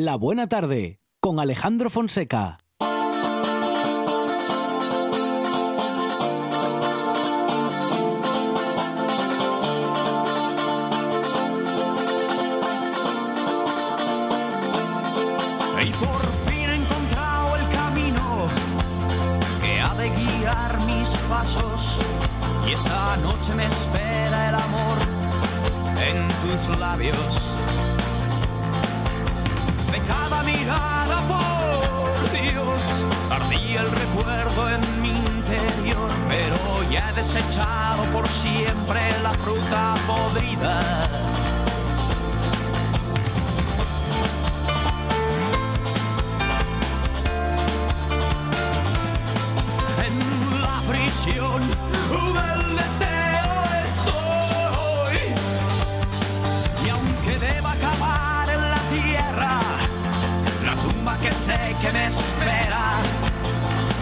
[0.00, 2.58] La Buena Tarde con Alejandro Fonseca.
[15.82, 18.46] Y por fin he encontrado el camino
[19.60, 21.98] que ha de guiar mis pasos.
[22.68, 24.98] Y esta noche me espera el amor
[25.98, 27.57] en tus labios.
[30.08, 36.10] Cada mirada, por Dios, ardía el recuerdo en mi interior.
[36.28, 40.80] Pero ya he desechado por siempre la fruta podrida.
[50.06, 51.60] en la prisión
[52.34, 53.07] del deseo
[61.80, 63.00] que me espera,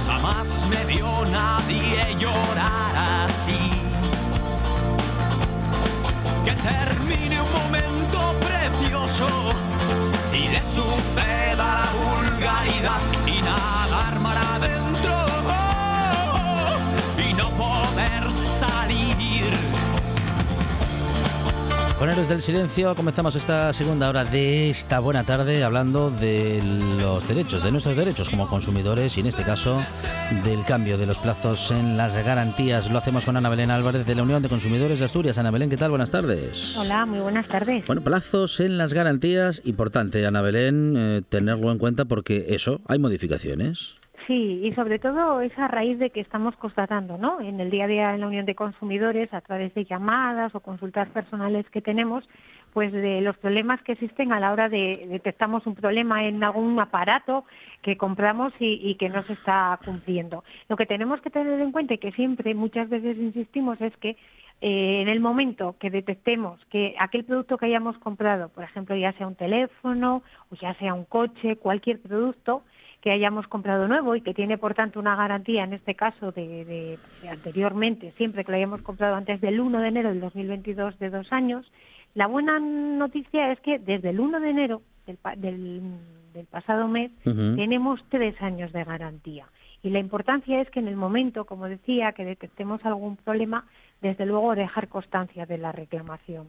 [0.06, 2.94] jamás me vio nadie llorar
[3.24, 3.70] así.
[6.44, 9.26] Que termine un momento precioso
[10.32, 15.26] y le suceda la vulgaridad y nadar mar adentro
[17.18, 18.75] y no poder salir.
[21.98, 26.62] Con Héroes del Silencio comenzamos esta segunda hora de esta buena tarde hablando de
[26.98, 29.80] los derechos, de nuestros derechos como consumidores y en este caso
[30.44, 32.90] del cambio de los plazos en las garantías.
[32.90, 35.38] Lo hacemos con Ana Belén Álvarez de la Unión de Consumidores de Asturias.
[35.38, 35.88] Ana Belén, ¿qué tal?
[35.88, 36.76] Buenas tardes.
[36.76, 37.86] Hola, muy buenas tardes.
[37.86, 42.98] Bueno, plazos en las garantías, importante Ana Belén eh, tenerlo en cuenta porque eso, hay
[42.98, 43.95] modificaciones.
[44.26, 47.40] Sí, y sobre todo es a raíz de que estamos constatando, ¿no?
[47.40, 50.60] En el día a día en la Unión de Consumidores, a través de llamadas o
[50.60, 52.28] consultas personales que tenemos,
[52.72, 56.78] pues de los problemas que existen a la hora de detectamos un problema en algún
[56.80, 57.44] aparato
[57.82, 60.42] que compramos y, y que no se está cumpliendo.
[60.68, 64.16] Lo que tenemos que tener en cuenta y que siempre muchas veces insistimos es que
[64.60, 69.12] eh, en el momento que detectemos que aquel producto que hayamos comprado, por ejemplo, ya
[69.12, 72.62] sea un teléfono o ya sea un coche, cualquier producto,
[73.00, 76.64] que hayamos comprado nuevo y que tiene por tanto una garantía en este caso de,
[76.64, 80.98] de- de anteriormente, siempre que lo hayamos comprado antes del 1 de enero del 2022
[80.98, 81.70] de dos años,
[82.14, 85.82] la buena noticia es que desde el 1 de enero del, del,
[86.32, 87.10] del pasado mes
[87.56, 89.46] tenemos tres años de garantía.
[89.82, 93.66] Y la importancia es que en el momento, como decía, que detectemos algún problema,
[94.00, 96.48] desde luego dejar constancia de la reclamación.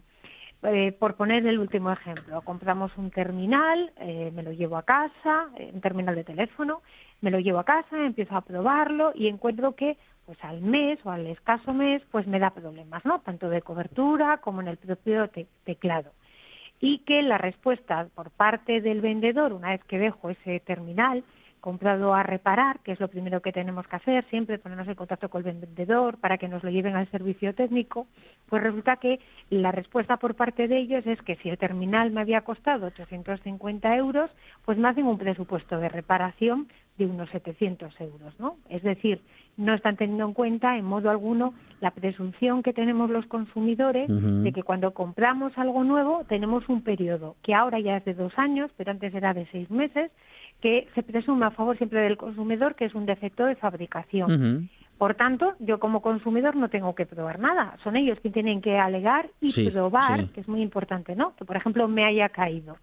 [0.64, 5.50] Eh, por poner el último ejemplo, compramos un terminal, eh, me lo llevo a casa,
[5.56, 6.82] eh, un terminal de teléfono,
[7.22, 11.12] me lo llevo a casa, empiezo a probarlo y encuentro que pues al mes o
[11.12, 13.20] al escaso mes pues me da problemas, ¿no?
[13.22, 16.12] Tanto de cobertura como en el propio te- teclado.
[16.80, 21.24] Y que la respuesta por parte del vendedor, una vez que dejo ese terminal
[21.68, 25.28] comprado a reparar, que es lo primero que tenemos que hacer, siempre ponernos en contacto
[25.28, 28.08] con el vendedor para que nos lo lleven al servicio técnico,
[28.48, 29.20] pues resulta que
[29.50, 33.98] la respuesta por parte de ellos es que si el terminal me había costado 850
[33.98, 34.32] euros,
[34.64, 38.56] pues me hacen un presupuesto de reparación de unos 700 euros, ¿no?
[38.70, 39.22] Es decir,
[39.58, 44.54] no están teniendo en cuenta en modo alguno la presunción que tenemos los consumidores de
[44.54, 48.72] que cuando compramos algo nuevo tenemos un periodo que ahora ya es de dos años,
[48.78, 50.12] pero antes era de seis meses,
[50.62, 54.70] que se presume a favor siempre del consumidor que es un defecto de fabricación.
[54.98, 57.78] Por tanto, yo como consumidor no tengo que probar nada.
[57.84, 60.28] Son ellos quienes tienen que alegar y Sí, probar, sí.
[60.34, 61.36] que es muy importante, ¿no?
[61.36, 62.78] Que, por ejemplo, me haya caído.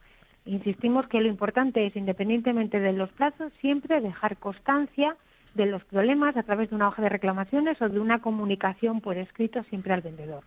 [0.46, 5.16] Insistimos que lo importante es, independientemente de los plazos, siempre dejar constancia
[5.54, 9.16] de los problemas a través de una hoja de reclamaciones o de una comunicación por
[9.16, 10.44] escrito siempre al vendedor.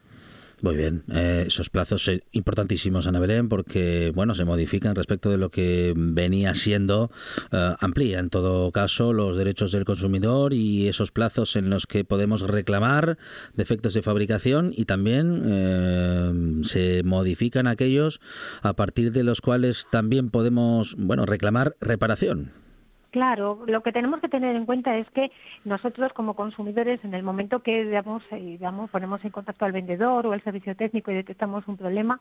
[0.61, 5.37] Muy bien, eh, esos plazos eh, importantísimos, Ana Belén, porque bueno, se modifican respecto de
[5.37, 7.11] lo que venía siendo,
[7.51, 12.03] eh, amplía en todo caso los derechos del consumidor y esos plazos en los que
[12.03, 13.19] podemos reclamar
[13.53, 18.19] defectos de fabricación y también eh, se modifican aquellos
[18.63, 22.66] a partir de los cuales también podemos, bueno, reclamar reparación.
[23.11, 25.31] Claro, lo que tenemos que tener en cuenta es que
[25.63, 30.27] nosotros como consumidores, en el momento que digamos, eh, digamos, ponemos en contacto al vendedor
[30.27, 32.19] o al servicio técnico y detectamos un problema,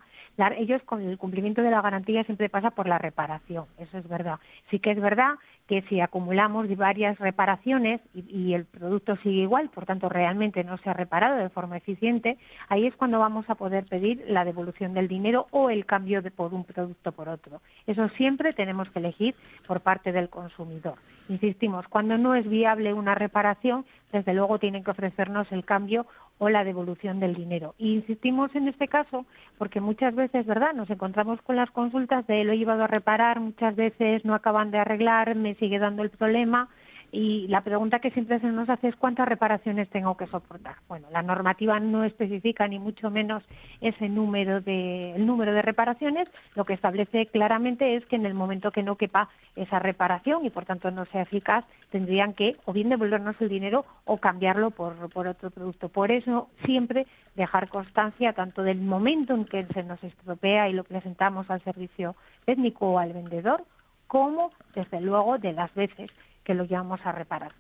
[0.57, 4.39] ellos con el cumplimiento de la garantía siempre pasa por la reparación, eso es verdad.
[4.71, 5.35] Sí que es verdad
[5.67, 10.79] que si acumulamos varias reparaciones y, y el producto sigue igual, por tanto realmente no
[10.79, 14.95] se ha reparado de forma eficiente, ahí es cuando vamos a poder pedir la devolución
[14.95, 17.61] del dinero o el cambio de por un producto por otro.
[17.89, 19.35] Eso siempre tenemos que elegir
[19.67, 20.86] por parte del consumidor.
[21.29, 26.07] Insistimos, cuando no es viable una reparación, desde luego tienen que ofrecernos el cambio
[26.39, 27.75] o la devolución del dinero.
[27.79, 29.27] Insistimos en este caso
[29.59, 33.41] porque muchas veces, ¿verdad?, nos encontramos con las consultas de lo he llevado a reparar,
[33.41, 36.69] muchas veces no acaban de arreglar, me sigue dando el problema
[37.17, 40.75] y la pregunta que siempre se nos hace es cuántas reparaciones tengo que soportar.
[40.87, 43.43] Bueno, la normativa no especifica ni mucho menos
[43.81, 48.35] ese número de el número de reparaciones, lo que establece claramente es que en el
[48.35, 52.75] momento que no quepa esa reparación y por tanto no sea eficaz, tendrían que o
[52.75, 55.89] bien devolvernos el dinero o cambiarlo por, por otro producto.
[55.89, 60.85] Por eso siempre dejar constancia tanto del momento en que se nos estropea y lo
[60.85, 62.15] presentamos al servicio
[62.45, 63.65] técnico o al vendedor,
[64.07, 66.11] como desde luego de las veces
[66.47, 67.51] que lo llevamos a reparar.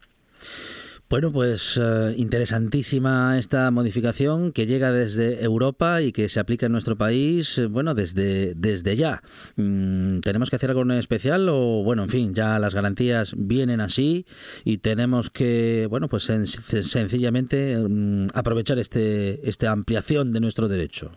[1.08, 6.72] Bueno, pues eh, interesantísima esta modificación que llega desde Europa y que se aplica en
[6.72, 9.22] nuestro país, eh, bueno, desde, desde ya.
[9.54, 14.26] Mm, ¿Tenemos que hacer algo especial o, bueno, en fin, ya las garantías vienen así
[14.64, 21.12] y tenemos que, bueno, pues sencillamente mm, aprovechar este, esta ampliación de nuestro derecho?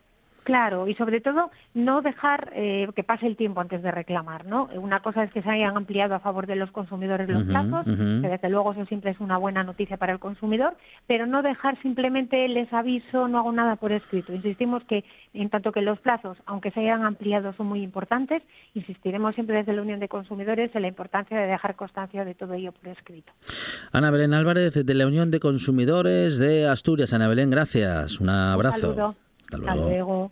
[0.50, 4.68] Claro, y sobre todo no dejar eh, que pase el tiempo antes de reclamar, ¿no?
[4.74, 8.28] Una cosa es que se hayan ampliado a favor de los consumidores los plazos, que
[8.28, 10.76] desde luego eso siempre es una buena noticia para el consumidor,
[11.06, 14.34] pero no dejar simplemente les aviso, no hago nada por escrito.
[14.34, 15.06] Insistimos que
[15.36, 18.42] en tanto que los plazos, aunque se hayan ampliado, son muy importantes,
[18.74, 22.56] insistiremos siempre desde la Unión de Consumidores en la importancia de dejar constancia de todo
[22.56, 23.32] ello por escrito.
[23.92, 27.14] Ana Belén Álvarez, de la Unión de Consumidores de Asturias.
[27.14, 28.20] Ana Belén, gracias.
[28.20, 29.14] Un abrazo.
[29.52, 30.32] Hasta luego.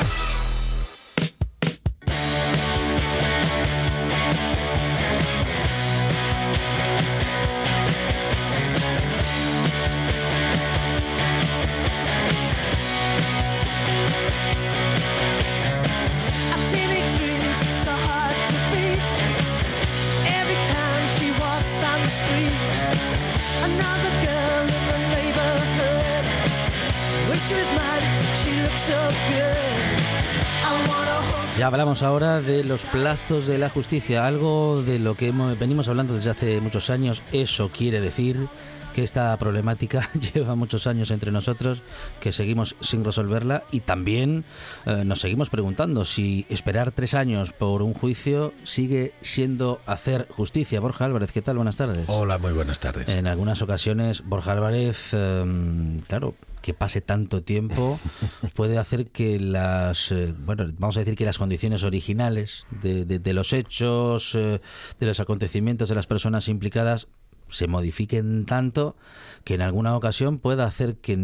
[31.71, 36.29] Hablamos ahora de los plazos de la justicia, algo de lo que venimos hablando desde
[36.29, 37.21] hace muchos años.
[37.31, 38.49] Eso quiere decir
[38.93, 41.81] que esta problemática lleva muchos años entre nosotros,
[42.19, 44.43] que seguimos sin resolverla y también
[44.85, 50.81] eh, nos seguimos preguntando si esperar tres años por un juicio sigue siendo hacer justicia.
[50.81, 51.55] Borja Álvarez, ¿qué tal?
[51.55, 52.03] Buenas tardes.
[52.07, 53.07] Hola, muy buenas tardes.
[53.07, 57.99] En algunas ocasiones, Borja Álvarez, em, claro, que pase tanto tiempo
[58.55, 63.33] puede hacer que las, eh, bueno, vamos a decir que las condiciones originales de, de
[63.33, 64.61] los hechos, eh,
[64.99, 67.07] de los acontecimientos de las personas implicadas
[67.51, 68.95] se modifiquen tanto
[69.43, 71.17] que en alguna ocasión pueda hacer que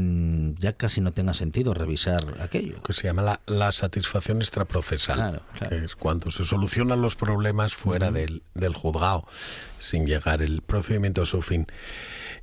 [0.60, 2.82] ya casi no tenga sentido revisar aquello.
[2.84, 8.44] Que se llama la, satisfacción extraprocesal, que es cuando se solucionan los problemas fuera del,
[8.54, 9.28] del, juzgado,
[9.80, 11.68] sin llegar el procedimiento a su fin.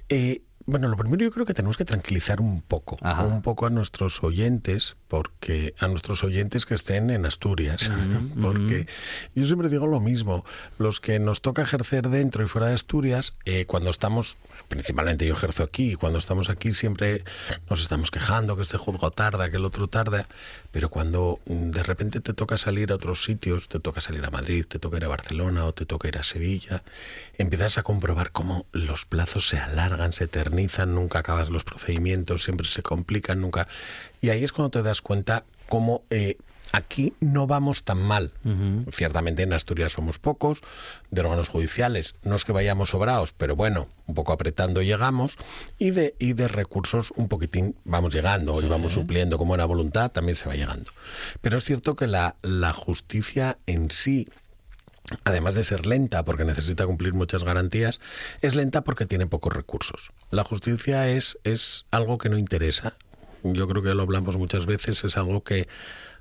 [0.09, 3.71] Eh, bueno, lo primero yo creo que tenemos que tranquilizar un poco, un poco a
[3.71, 7.90] nuestros oyentes, porque a nuestros oyentes que estén en Asturias,
[8.40, 8.87] porque
[9.35, 10.44] yo siempre digo lo mismo,
[10.78, 15.35] los que nos toca ejercer dentro y fuera de Asturias, eh, cuando estamos, principalmente yo
[15.35, 17.25] ejerzo aquí, cuando estamos aquí siempre
[17.68, 20.26] nos estamos quejando que este juzgo tarda, que el otro tarda,
[20.73, 24.30] pero cuando mm, de repente te toca salir a otros sitios, te toca salir a
[24.30, 26.83] Madrid, te toca ir a Barcelona o te toca ir a Sevilla,
[27.37, 30.53] empiezas a comprobar cómo los plazos se alargan, se terminan
[30.94, 33.68] nunca acabas los procedimientos, siempre se complican, nunca.
[34.20, 36.37] Y ahí es cuando te das cuenta cómo eh,
[36.75, 38.32] aquí no vamos tan mal.
[38.90, 40.61] Ciertamente en Asturias somos pocos,
[41.11, 45.37] de órganos judiciales no es que vayamos sobrados, pero bueno, un poco apretando llegamos,
[45.78, 50.11] y de, y de recursos un poquitín vamos llegando, y vamos supliendo con buena voluntad,
[50.11, 50.90] también se va llegando.
[51.40, 54.28] Pero es cierto que la, la justicia en sí
[55.25, 58.00] además de ser lenta porque necesita cumplir muchas garantías,
[58.40, 60.12] es lenta porque tiene pocos recursos.
[60.30, 62.96] La justicia es, es algo que no interesa.
[63.42, 65.68] Yo creo que lo hablamos muchas veces, es algo que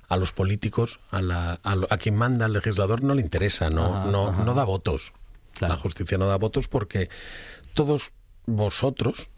[0.08, 4.32] a los políticos, a, la, a, quien manda el legislador no le interesa, no, no,
[4.32, 5.12] no da votos.
[5.60, 7.08] La justicia no da votos porque
[7.72, 8.12] todos
[8.44, 9.30] vosotros,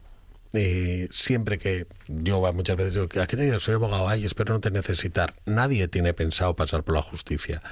[0.55, 3.61] eh, siempre que yo muchas veces digo, ¿a qué te digo?
[3.61, 5.35] Soy abogado, ay, espero no te necesitar.
[5.45, 7.63] Nadie tiene pensado pasar por la justicia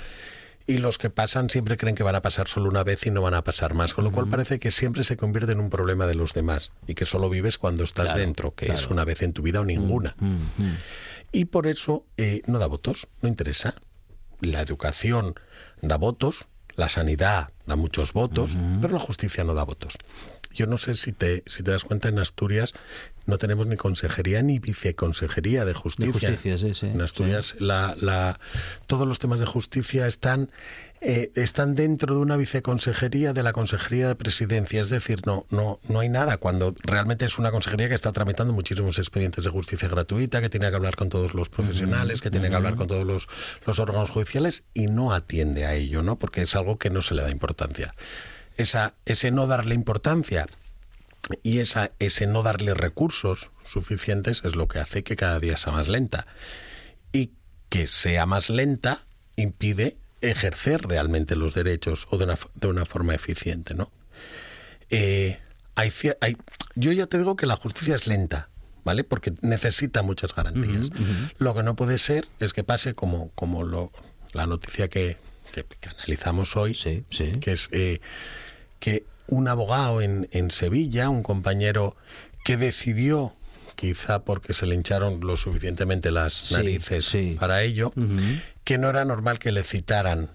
[0.66, 3.20] y los que pasan siempre creen que van a pasar solo una vez y no
[3.20, 6.06] van a pasar más, con lo cual parece que siempre se convierte en un problema
[6.06, 9.32] de los demás y que solo vives cuando estás dentro, que es una vez en
[9.32, 10.16] tu vida o ninguna.
[11.32, 13.74] Y por eso eh, no da votos, no interesa.
[14.40, 15.34] La educación
[15.82, 19.98] da votos, la sanidad da muchos votos, pero la justicia no da votos.
[20.52, 22.74] Yo no sé si te, si te das cuenta, en Asturias
[23.26, 26.30] no tenemos ni consejería ni viceconsejería de justicia.
[26.30, 28.38] De justicia sí, sí, en Asturias La, la,
[28.86, 30.50] todos los temas de justicia están,
[31.00, 34.80] eh, están dentro de una viceconsejería de la Consejería de Presidencia.
[34.80, 38.52] Es decir, no, no, no hay nada cuando realmente es una consejería que está tramitando
[38.52, 42.50] muchísimos expedientes de justicia gratuita, que tiene que hablar con todos los profesionales, que tiene
[42.50, 43.28] que hablar con todos los,
[43.66, 46.18] los órganos judiciales y no atiende a ello, ¿no?
[46.18, 47.94] porque es algo que no se le da importancia
[48.56, 50.46] esa, ese no darle importancia
[51.42, 55.72] y esa, ese no darle recursos suficientes es lo que hace que cada día sea
[55.72, 56.26] más lenta.
[57.12, 57.30] Y
[57.68, 59.02] que sea más lenta
[59.36, 63.90] impide ejercer realmente los derechos o de una, de una forma eficiente, ¿no?
[64.90, 65.38] Eh,
[65.74, 66.36] hay, hay,
[66.74, 68.48] yo ya te digo que la justicia es lenta,
[68.84, 69.04] ¿vale?
[69.04, 70.90] Porque necesita muchas garantías.
[71.38, 73.90] Lo que no puede ser es que pase como, como lo,
[74.32, 75.16] la noticia que,
[75.52, 78.00] que, analizamos hoy, que es eh,
[78.78, 81.96] que un abogado en, en Sevilla, un compañero
[82.44, 83.34] que decidió
[83.74, 87.92] quizá porque se le hincharon lo suficientemente las narices para ello,
[88.64, 90.30] que no era normal que le citaran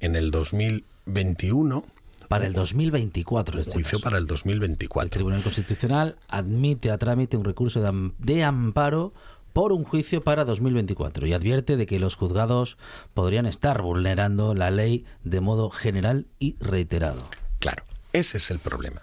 [0.00, 1.84] en el 2021.
[2.28, 3.60] Para el 2024.
[3.60, 5.06] Este juicio para el 2024.
[5.06, 7.80] El Tribunal Constitucional admite a trámite un recurso
[8.18, 9.14] de amparo
[9.54, 12.76] por un juicio para 2024 y advierte de que los juzgados
[13.14, 17.28] podrían estar vulnerando la ley de modo general y reiterado.
[17.58, 19.02] Claro, ese es el problema.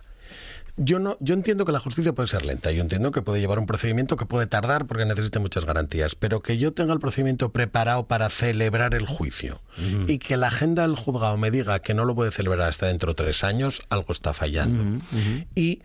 [0.77, 3.59] Yo no, yo entiendo que la justicia puede ser lenta, yo entiendo que puede llevar
[3.59, 7.53] un procedimiento que puede tardar porque necesita muchas garantías, pero que yo tenga el procedimiento
[7.53, 9.61] preparado para celebrar el juicio
[10.05, 13.13] y que la agenda del juzgado me diga que no lo puede celebrar hasta dentro
[13.13, 15.01] de tres años, algo está fallando.
[15.55, 15.81] Y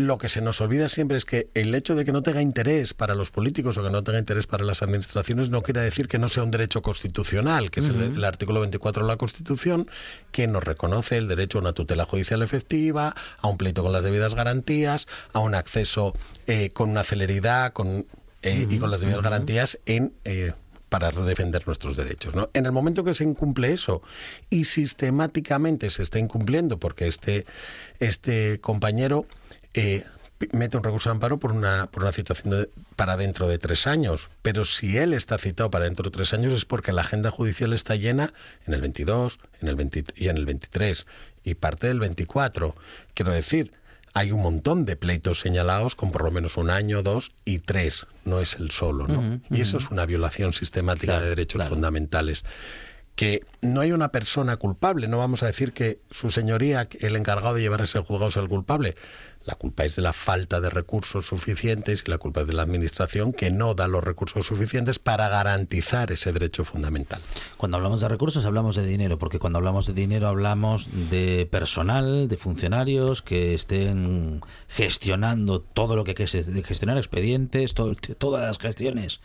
[0.00, 2.94] lo que se nos olvida siempre es que el hecho de que no tenga interés
[2.94, 6.18] para los políticos o que no tenga interés para las administraciones no quiere decir que
[6.18, 9.90] no sea un derecho constitucional, que es el, artículo 24 de la Constitución,
[10.32, 14.04] que nos reconoce el derecho a una tutela judicial efectiva, a un pleito con las
[14.04, 16.14] debidas garantías, a un acceso
[16.46, 18.06] eh, con una celeridad con,
[18.42, 20.12] eh, y con las debidas garantías en...
[20.24, 20.52] Eh,
[20.90, 22.34] para defender nuestros derechos.
[22.34, 22.50] ¿no?
[22.52, 24.02] En el momento que se incumple eso
[24.50, 27.46] y sistemáticamente se está incumpliendo, porque este,
[28.00, 29.24] este compañero
[29.74, 30.04] eh,
[30.52, 34.30] mete un recurso de amparo por una, por una citación para dentro de tres años.
[34.42, 37.72] Pero si él está citado para dentro de tres años es porque la agenda judicial
[37.72, 38.32] está llena
[38.66, 41.06] en el 22 en el y en el 23
[41.44, 42.74] y parte del 24.
[43.14, 43.72] Quiero decir,
[44.14, 48.06] hay un montón de pleitos señalados con por lo menos un año, dos y tres.
[48.24, 49.40] No es el solo, ¿no?
[49.50, 52.44] Y eso es una violación sistemática de derechos fundamentales
[53.20, 55.06] que no hay una persona culpable.
[55.06, 58.48] No vamos a decir que su señoría, el encargado de llevar ese juzgado, es el
[58.48, 58.94] culpable.
[59.50, 62.62] La culpa es de la falta de recursos suficientes y la culpa es de la
[62.62, 67.20] Administración que no da los recursos suficientes para garantizar ese derecho fundamental.
[67.56, 72.28] Cuando hablamos de recursos hablamos de dinero, porque cuando hablamos de dinero hablamos de personal,
[72.28, 79.20] de funcionarios que estén gestionando todo lo que hay que gestionar, expedientes, todas las gestiones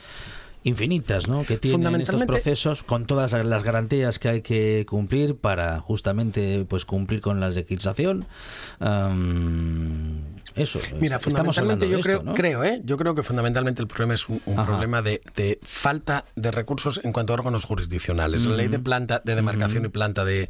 [0.65, 1.45] infinitas ¿no?
[1.45, 6.85] que tienen estos procesos con todas las garantías que hay que cumplir para justamente pues
[6.85, 8.25] cumplir con la legislación
[10.55, 12.81] eso mira fundamentalmente yo creo creo ¿eh?
[12.83, 15.21] yo creo que fundamentalmente el problema es un, problema de,
[15.61, 19.89] falta de recursos en cuanto a órganos jurisdiccionales la ley de planta de demarcación y
[19.89, 20.49] planta de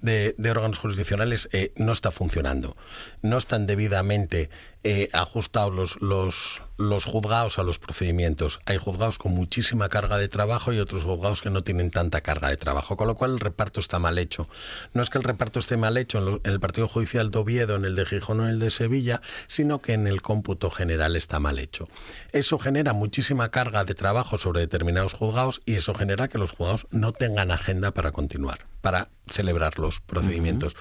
[0.00, 2.76] de, órganos jurisdiccionales eh, no está funcionando.
[3.22, 4.50] No están debidamente
[4.82, 8.60] eh, ajustados los, los, los, juzgados a los procedimientos.
[8.64, 12.48] Hay juzgados con muchísima carga de trabajo y otros juzgados que no tienen tanta carga
[12.48, 14.48] de trabajo, con lo cual el reparto está mal hecho.
[14.94, 17.84] No es que el reparto esté mal hecho en, el Partido Judicial de Oviedo, en
[17.84, 21.40] el de Gijón o en el de Sevilla, sino que en el cómputo general está
[21.40, 21.88] mal hecho.
[22.32, 26.86] Eso genera muchísima carga de trabajo sobre determinados juzgados y eso genera que los juzgados
[26.90, 28.66] no tengan agenda para continuar.
[28.80, 30.74] para celebrar los procedimientos.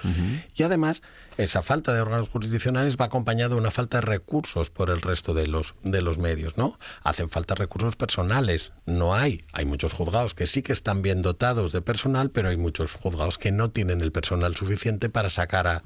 [0.55, 1.01] Y además,
[1.39, 5.33] esa falta de órganos jurisdiccionales va acompañada de una falta de recursos por el resto
[5.33, 6.77] de los, de los medios, ¿no?
[7.01, 9.45] Hacen falta recursos personales, no hay.
[9.53, 13.37] Hay muchos juzgados que sí que están bien dotados de personal, pero hay muchos juzgados
[13.37, 15.83] que no tienen el personal suficiente para sacar, a,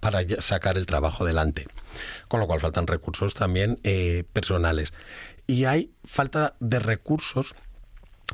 [0.00, 1.66] para sacar el trabajo adelante.
[2.28, 4.92] Con lo cual faltan recursos también eh, personales.
[5.46, 7.54] Y hay falta de recursos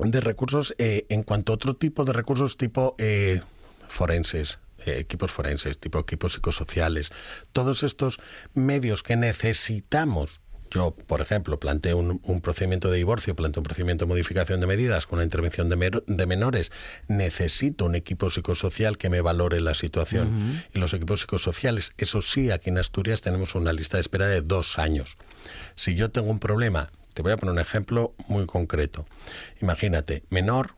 [0.00, 3.42] de recursos eh, en cuanto a otro tipo de recursos tipo eh,
[3.86, 7.12] forenses, eh, equipos forenses, tipo equipos psicosociales,
[7.52, 8.20] todos estos
[8.54, 10.40] medios que necesitamos.
[10.70, 15.06] Yo, por ejemplo, planteo un, procedimiento de divorcio, planteo un procedimiento de modificación de medidas
[15.06, 16.72] con una intervención de, menores.
[17.06, 20.64] Necesito un equipo psicosocial que me valore la situación.
[20.74, 24.40] Y los equipos psicosociales, eso sí, aquí en Asturias tenemos una lista de espera de
[24.40, 25.16] dos años.
[25.76, 29.06] Si yo tengo un problema te voy a poner un ejemplo muy concreto.
[29.62, 30.74] Imagínate, menor,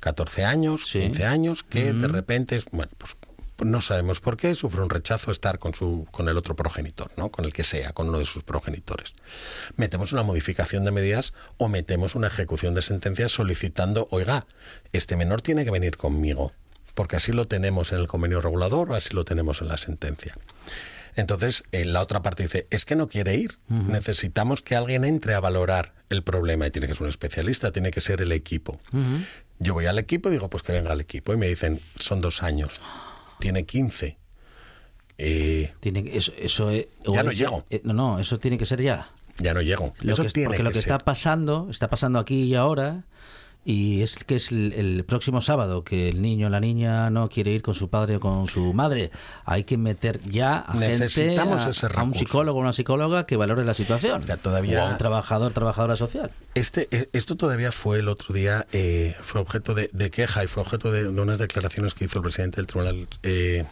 [0.00, 3.16] 14 años, 15 años, que de repente, bueno, pues
[3.64, 7.30] no sabemos por qué, sufre un rechazo estar con, su, con el otro progenitor, ¿no?
[7.30, 9.14] con el que sea, con uno de sus progenitores.
[9.76, 14.46] Metemos una modificación de medidas o metemos una ejecución de sentencia solicitando, oiga,
[14.92, 16.52] este menor tiene que venir conmigo,
[16.94, 20.36] porque así lo tenemos en el convenio regulador o así lo tenemos en la sentencia.
[21.16, 23.52] Entonces, en eh, la otra parte dice, es que no quiere ir.
[23.68, 27.90] Necesitamos que alguien entre a valorar el problema y tiene que ser un especialista, tiene
[27.90, 28.80] que ser el equipo.
[29.58, 31.34] Yo voy al equipo y digo, pues que venga al equipo.
[31.34, 32.82] Y me dicen, son dos años.
[33.40, 34.18] Tiene 15.
[35.22, 37.64] Eh, tiene, eso, eso ya no llego.
[37.68, 39.10] Eh, no, no, eso tiene que ser ya.
[39.38, 39.92] Ya no llego.
[40.02, 43.04] eso tiene porque lo que está pasando, está pasando aquí y ahora,
[43.64, 47.50] y es que es el, próximo sábado que el niño o la niña no quiere
[47.50, 49.10] ir con su padre o con su madre.
[49.44, 53.64] Hay que meter ya a, Necesitamos gente, a, un psicólogo o una psicóloga que valore
[53.64, 54.24] la situación.
[54.42, 56.30] todavía, o a un trabajador, trabajadora social.
[56.54, 60.62] Este, eh, esto todavía fue el otro día, eh, fue objeto de, queja y fue
[60.62, 63.64] objeto de, unas declaraciones que hizo el presidente del Tribunal eh,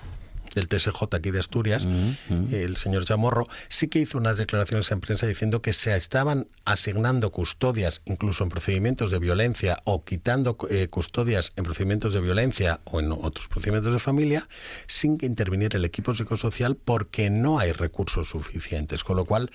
[0.54, 1.86] del TSJ aquí de Asturias,
[2.28, 7.30] el señor Chamorro, sí que hizo unas declaraciones en prensa diciendo que se estaban asignando
[7.30, 13.00] custodias, incluso en procedimientos de violencia, o quitando eh, custodias en procedimientos de violencia o
[13.00, 14.48] en otros procedimientos de familia,
[14.86, 19.04] sin que interviniera el equipo psicosocial porque no hay recursos suficientes.
[19.04, 19.50] Con lo cual,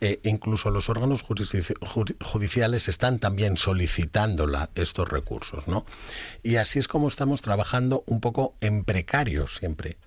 [0.00, 5.84] eh, incluso los órganos judiciales están también solicitando estos recursos, ¿no?
[6.42, 9.98] Y así es como estamos trabajando un poco en precario siempre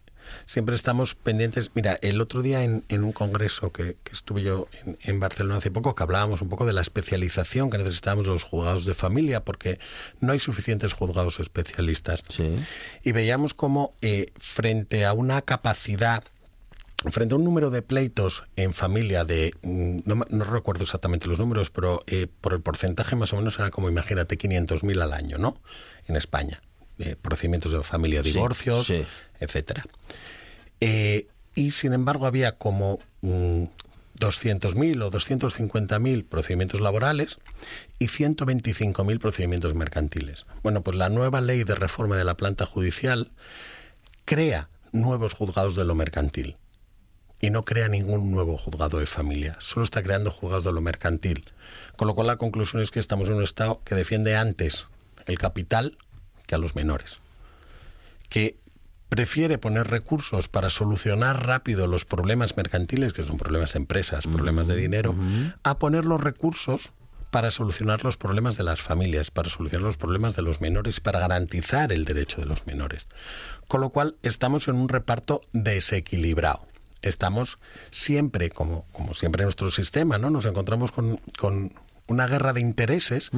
[0.46, 1.72] siempre estamos pendientes.
[1.74, 4.68] Mira, el otro día en, un congreso que, estuve yo
[5.02, 8.86] en, Barcelona hace poco, que hablábamos un poco de la especialización que necesitamos los juzgados
[8.86, 9.80] de familia, porque
[10.20, 12.24] no hay suficientes juzgados especialistas.
[13.04, 16.24] Y veíamos cómo eh, frente a una capacidad
[17.12, 21.70] frente a un número de pleitos en familia de, mm, no, recuerdo exactamente los números,
[21.70, 25.58] pero eh, por el porcentaje más o menos era como, imagínate, 500.000 al año, ¿no?
[26.08, 26.62] En España.
[27.00, 28.92] Eh, procedimientos de familia, divorcios,
[29.40, 29.84] etcétera.
[30.80, 37.40] Eh, y sin embargo había como 200.000 mm, o 250.000 procedimientos laborales
[37.98, 40.46] y 125.000 procedimientos mercantiles.
[40.62, 43.32] Bueno, pues la nueva ley de reforma de la planta judicial
[44.26, 46.58] crea nuevos juzgados de lo mercantil
[47.42, 51.44] y no crea ningún nuevo juzgado de familia, solo está creando juzgados de lo mercantil.
[51.98, 54.88] Con lo cual la conclusión es que estamos en un Estado que defiende antes
[55.26, 55.98] el capital
[56.46, 57.20] que a los menores,
[58.30, 58.58] que
[59.10, 64.68] prefiere poner recursos para solucionar rápido los problemas mercantiles, que son problemas de empresas, problemas
[64.68, 65.16] de dinero,
[65.62, 66.92] a poner los recursos
[67.30, 71.20] para solucionar los problemas de las familias, para solucionar los problemas de los menores, para
[71.20, 73.08] garantizar el derecho de los menores.
[73.68, 76.68] Con lo cual estamos en un reparto desequilibrado.
[77.04, 77.60] Estamos
[77.92, 80.30] siempre, como, como siempre en nuestro sistema, ¿no?
[80.30, 81.74] Nos encontramos con, con
[82.08, 83.32] una guerra de intereses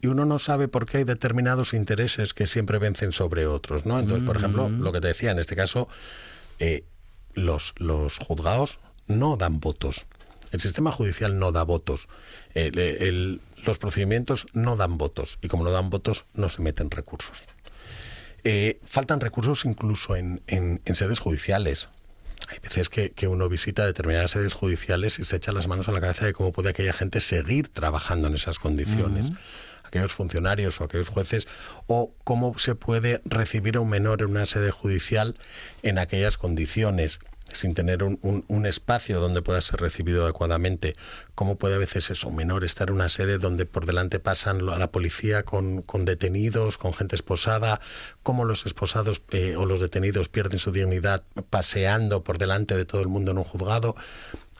[0.00, 3.98] y uno no sabe por qué hay determinados intereses que siempre vencen sobre otros, ¿no?
[3.98, 5.88] Entonces, por ejemplo, lo que te decía, en este caso,
[6.58, 6.84] eh,
[7.34, 10.06] los, los juzgados no dan votos.
[10.52, 12.08] El sistema judicial no da votos.
[12.54, 15.38] los procedimientos no dan votos.
[15.42, 17.44] Y como no dan votos, no se meten recursos.
[18.42, 21.88] Eh, faltan recursos incluso en, en, sedes judiciales.
[22.48, 26.00] Hay veces que, uno visita determinadas sedes judiciales y se echa las manos a la
[26.00, 29.32] cabeza de cómo puede aquella gente seguir trabajando en esas condiciones.
[29.84, 31.48] aquellos funcionarios o aquellos jueces,
[31.88, 35.36] o cómo se puede recibir a un menor en una sede judicial
[35.82, 37.18] en aquellas condiciones
[37.52, 40.96] sin tener un, un, espacio donde pueda ser recibido adecuadamente.
[41.34, 44.78] ¿Cómo puede a veces eso, menor, estar en una sede donde por delante pasan a
[44.78, 47.80] la policía con, con detenidos, con gente esposada?
[48.22, 53.00] ¿Cómo los esposados eh, o los detenidos pierden su dignidad paseando por delante de todo
[53.00, 53.96] el mundo en un juzgado?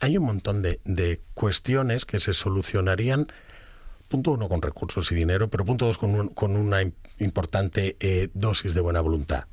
[0.01, 3.29] Hay un montón de, de cuestiones que se solucionarían
[4.11, 6.83] punto uno con recursos y dinero, pero punto dos con, con una
[7.19, 9.45] importante eh, dosis de buena voluntad.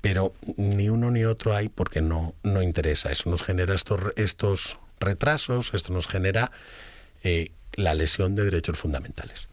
[0.00, 3.10] Pero ni uno ni otro hay porque no, no interesa.
[3.10, 6.52] Eso nos genera estos, estos retrasos, esto nos genera
[7.24, 9.48] eh, la lesión de derechos fundamentales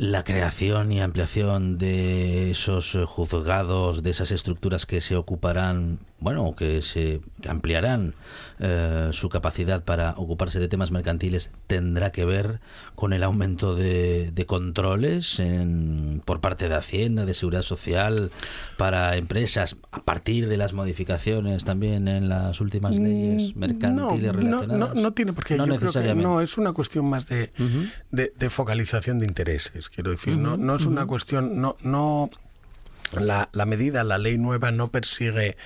[0.00, 6.54] la creación y ampliación de esos eh, juzgados, de esas estructuras que se ocuparán, bueno,
[6.56, 8.14] que se ampliarán
[8.58, 12.60] eh, su capacidad para ocuparse de temas mercantiles, tendrá que ver
[12.94, 18.30] con el aumento de, controles en, por parte de Hacienda, de Seguridad Social,
[18.76, 24.94] para empresas, a partir de las modificaciones también en las últimas mm, leyes mercantiles relacionadas.
[24.94, 25.56] No, tiene por qué.
[25.56, 26.22] No, necesariamente.
[26.22, 27.50] no, es una cuestión más de,
[28.10, 32.30] de focalización de intereses quiero decir, no, no es una cuestión, no, no
[33.12, 35.56] la, la medida, la ley nueva no persigue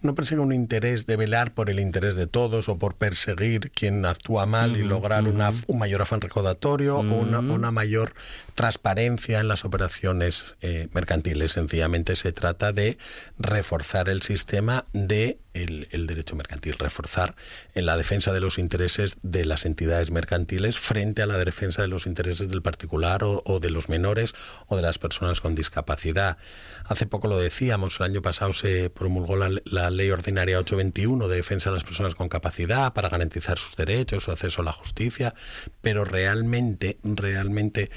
[0.00, 4.04] no persigue un interés de velar por el interés de todos o por perseguir quien
[4.06, 8.14] actúa mal y lograr una, un mayor afán recaudatorio o una, una, mayor
[8.54, 11.52] transparencia en las operaciones eh, mercantiles.
[11.52, 12.98] Sencillamente se trata de
[13.38, 17.34] reforzar el sistema de el, derecho mercantil, reforzar
[17.74, 21.88] en la defensa de los intereses de las entidades mercantiles frente a la defensa de
[21.88, 24.34] los intereses del particular o, de los menores
[24.66, 26.38] o de las personas con discapacidad.
[26.84, 31.36] Hace poco lo decíamos, el año pasado se promulgó la, la Ley Ordinaria 821 de
[31.36, 35.34] defensa de las personas con capacidad para garantizar sus derechos, su acceso a la justicia,
[35.80, 37.90] pero realmente, realmente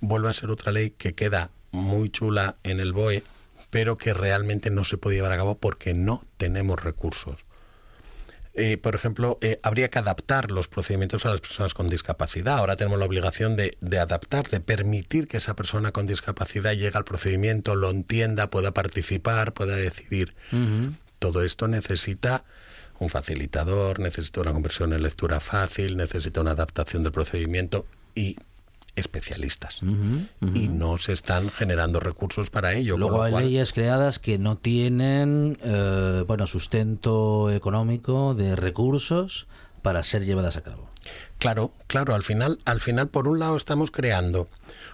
[0.00, 3.22] vuelve a ser otra ley que queda muy chula en el BOE,
[3.70, 7.44] pero que realmente no se puede llevar a cabo porque no tenemos recursos.
[8.58, 12.56] Eh, por ejemplo, eh, habría que adaptar los procedimientos a las personas con discapacidad.
[12.56, 17.04] Ahora tenemos la obligación de, adaptar, de permitir que esa persona con discapacidad llegue al
[17.04, 20.34] procedimiento, lo entienda, pueda participar, pueda decidir.
[21.18, 22.44] Todo esto necesita
[22.98, 28.36] un facilitador, necesita una conversión en lectura fácil, necesita una adaptación del procedimiento y
[28.96, 32.96] especialistas y no se están generando recursos para ello.
[32.96, 39.46] Luego hay leyes creadas que no tienen eh, bueno sustento económico de recursos
[39.82, 40.88] para ser llevadas a cabo.
[41.38, 44.48] Claro, claro, al final, al final por un lado estamos creando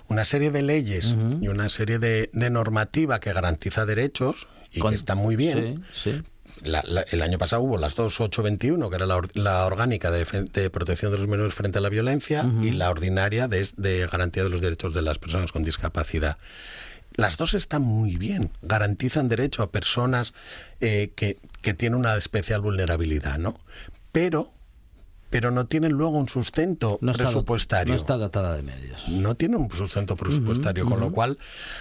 [0.09, 5.15] una serie de leyes y una serie de, normativa que garantiza derechos y que está
[5.15, 6.23] muy bien, sí,
[6.65, 11.27] el año pasado hubo las dos 821, que era la, orgánica de, protección de los
[11.27, 15.19] menores frente a la violencia, y la ordinaria de, garantía de los derechos de las
[15.19, 16.39] personas con discapacidad.
[17.15, 20.33] Las dos están muy bien, garantizan derecho a personas
[20.81, 23.59] eh, que, que tienen una especial vulnerabilidad, ¿no?
[24.13, 24.51] Pero
[25.29, 27.95] pero no tienen luego un sustento presupuestario.
[27.95, 29.09] no está datada de medios.
[29.09, 31.39] No tiene un sustento presupuestario, con lo cual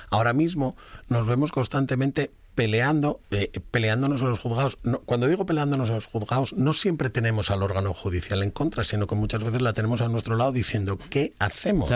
[0.10, 0.78] ahora mismo
[1.10, 4.78] nos vemos constantemente peleando, eh, peleándonos en los juzgados.
[5.06, 9.08] cuando digo peleándonos en los juzgados, no siempre tenemos al órgano judicial en contra, sino
[9.08, 11.90] que muchas veces la tenemos a nuestro lado diciendo, ¿qué hacemos?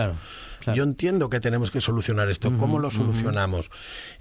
[0.73, 3.69] Yo entiendo que tenemos que solucionar esto, ¿cómo lo solucionamos?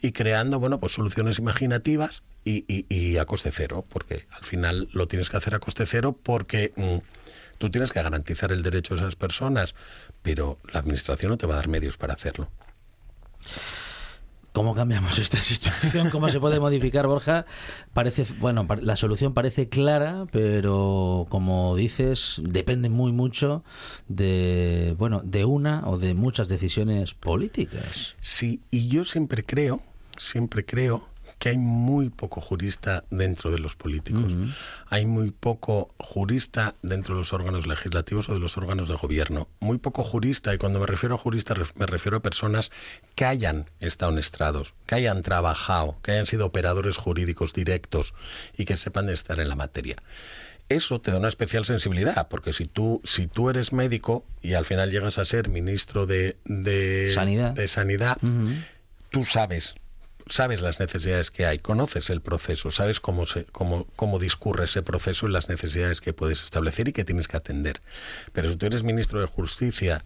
[0.03, 5.09] Y creando, bueno, pues soluciones imaginativas y, y, a coste cero, porque al final lo
[5.09, 6.73] tienes que hacer a coste cero porque...
[6.77, 6.99] Mm,
[7.57, 9.77] tú tienes que garantizar el derecho de esas personas,
[10.23, 12.51] pero la administración no te va a dar medios para hacerlo.
[14.55, 16.11] ¿Cómo cambiamos esta situación?
[16.11, 17.45] ¿Cómo se puede modificar, Borja?
[17.93, 23.65] Parece, bueno, la solución parece clara, pero como dices, depende muy mucho
[24.07, 28.15] de, bueno, de una o de muchas decisiones políticas.
[28.21, 29.81] Sí, y yo siempre creo,
[30.17, 31.09] siempre creo
[31.45, 34.35] que hay muy poco jurista dentro de los políticos.
[34.89, 39.47] Hay muy poco jurista dentro de los órganos legislativos o de los órganos de gobierno.
[39.61, 42.71] Muy poco jurista, y cuando me refiero a jurista me refiero a personas
[43.15, 48.15] que hayan estado en estrados, que hayan trabajado, que hayan sido operadores jurídicos directos
[48.57, 49.97] y que sepan de estar en la materia
[50.71, 54.65] eso te da una especial sensibilidad, porque si tú, si tú eres médico y al
[54.65, 56.39] final llegas a ser ministro de,
[57.13, 58.17] sanidad, de sanidad
[59.11, 59.75] tú sabes
[60.29, 64.83] sabes las necesidades que hay, conoces el proceso, sabes cómo, se, cómo, cómo discurre ese
[64.83, 67.81] proceso y las necesidades que puedes establecer y que tienes que atender.
[68.33, 70.05] Pero si tú eres ministro de Justicia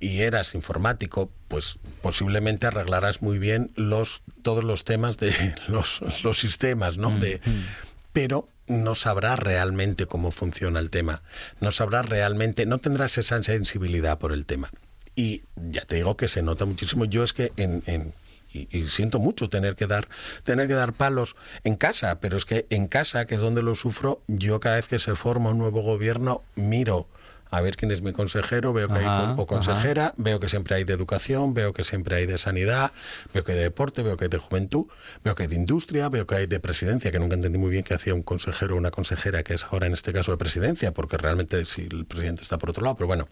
[0.00, 6.38] y eras informático, pues posiblemente arreglarás muy bien los, todos los temas de los, los
[6.38, 7.10] sistemas, ¿no?
[7.10, 7.64] Mm, de, mm.
[8.12, 11.22] pero no sabrás realmente cómo funciona el tema,
[11.60, 14.70] no sabrás realmente, no tendrás esa sensibilidad por el tema.
[15.16, 17.04] Y ya te digo que se nota muchísimo.
[17.04, 18.12] Yo es que en, en
[18.52, 20.08] y, siento mucho tener que dar
[20.44, 23.74] tener que dar palos en casa, pero es que en casa, que es donde lo
[23.74, 27.06] sufro, yo cada vez que se forma un nuevo gobierno miro
[27.50, 30.84] a ver quién es mi consejero, veo que hay o consejera, veo que siempre hay
[30.84, 32.92] de educación, veo que siempre hay de sanidad,
[33.32, 34.86] veo que hay de deporte, veo que hay de juventud,
[35.24, 37.84] veo que hay de industria, veo que hay de presidencia, que nunca entendí muy bien
[37.84, 40.92] qué hacía un consejero o una consejera, que es ahora en este caso de presidencia,
[40.92, 43.28] porque realmente si el presidente está por otro lado, pero bueno,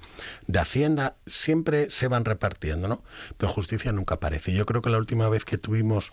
[0.47, 3.03] de Hacienda siempre se van repartiendo, ¿no?
[3.37, 4.53] Pero justicia nunca aparece.
[4.53, 6.13] Yo creo que la última vez que tuvimos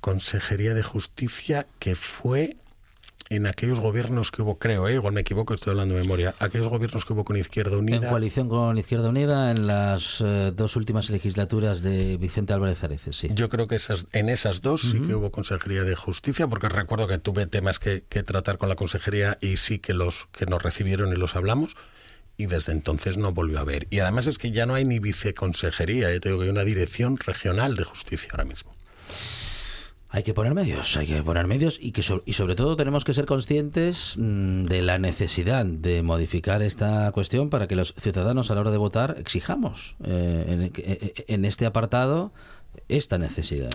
[0.00, 2.56] Consejería de Justicia, que fue
[3.28, 4.94] en aquellos gobiernos que hubo, creo, ¿eh?
[4.94, 7.96] igual me equivoco, estoy hablando de memoria, aquellos gobiernos que hubo con Izquierda Unida.
[7.96, 13.16] En coalición con Izquierda Unida en las eh, dos últimas legislaturas de Vicente Álvarez Areces,
[13.16, 13.28] sí.
[13.32, 17.08] Yo creo que esas, en esas dos sí que hubo Consejería de Justicia, porque recuerdo
[17.08, 21.12] que tuve temas que, tratar con la Consejería y sí que, los, que nos recibieron
[21.12, 21.76] y los hablamos.
[22.38, 23.86] Y desde entonces no volvió a haber.
[23.88, 27.16] Y además es que ya no hay ni viceconsejería, yo tengo que hay una dirección
[27.16, 28.75] regional de justicia ahora mismo.
[30.16, 33.12] Hay que poner medios, hay que poner medios y que y sobre todo tenemos que
[33.12, 38.54] ser conscientes mm, de la necesidad de modificar esta cuestión para que los ciudadanos a
[38.54, 40.70] la hora de votar exijamos eh,
[41.28, 42.32] en este apartado
[42.88, 43.68] esta necesidad.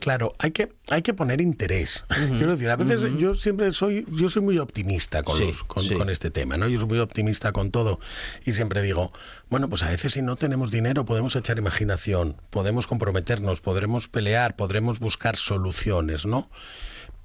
[0.00, 2.04] Claro, hay que, hay que poner interés.
[2.36, 6.56] Quiero decir, a veces yo siempre soy, yo soy muy optimista con, con, este tema,
[6.56, 6.68] ¿no?
[6.68, 8.00] Yo soy muy optimista con todo
[8.44, 9.12] y siempre digo,
[9.50, 14.56] bueno, pues a veces si no tenemos dinero podemos echar imaginación, podemos comprometernos, podremos pelear,
[14.56, 16.50] podremos buscar soluciones, ¿no?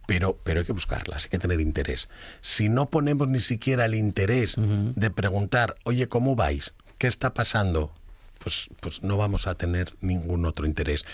[0.06, 2.10] Pero, pero hay que buscarlas, hay que tener interés.
[2.42, 6.74] Si no ponemos ni siquiera el interés de preguntar, oye, ¿cómo vais?
[6.98, 7.92] ¿Qué está pasando?
[8.40, 11.06] Pues, pues no vamos a tener ningún otro interés.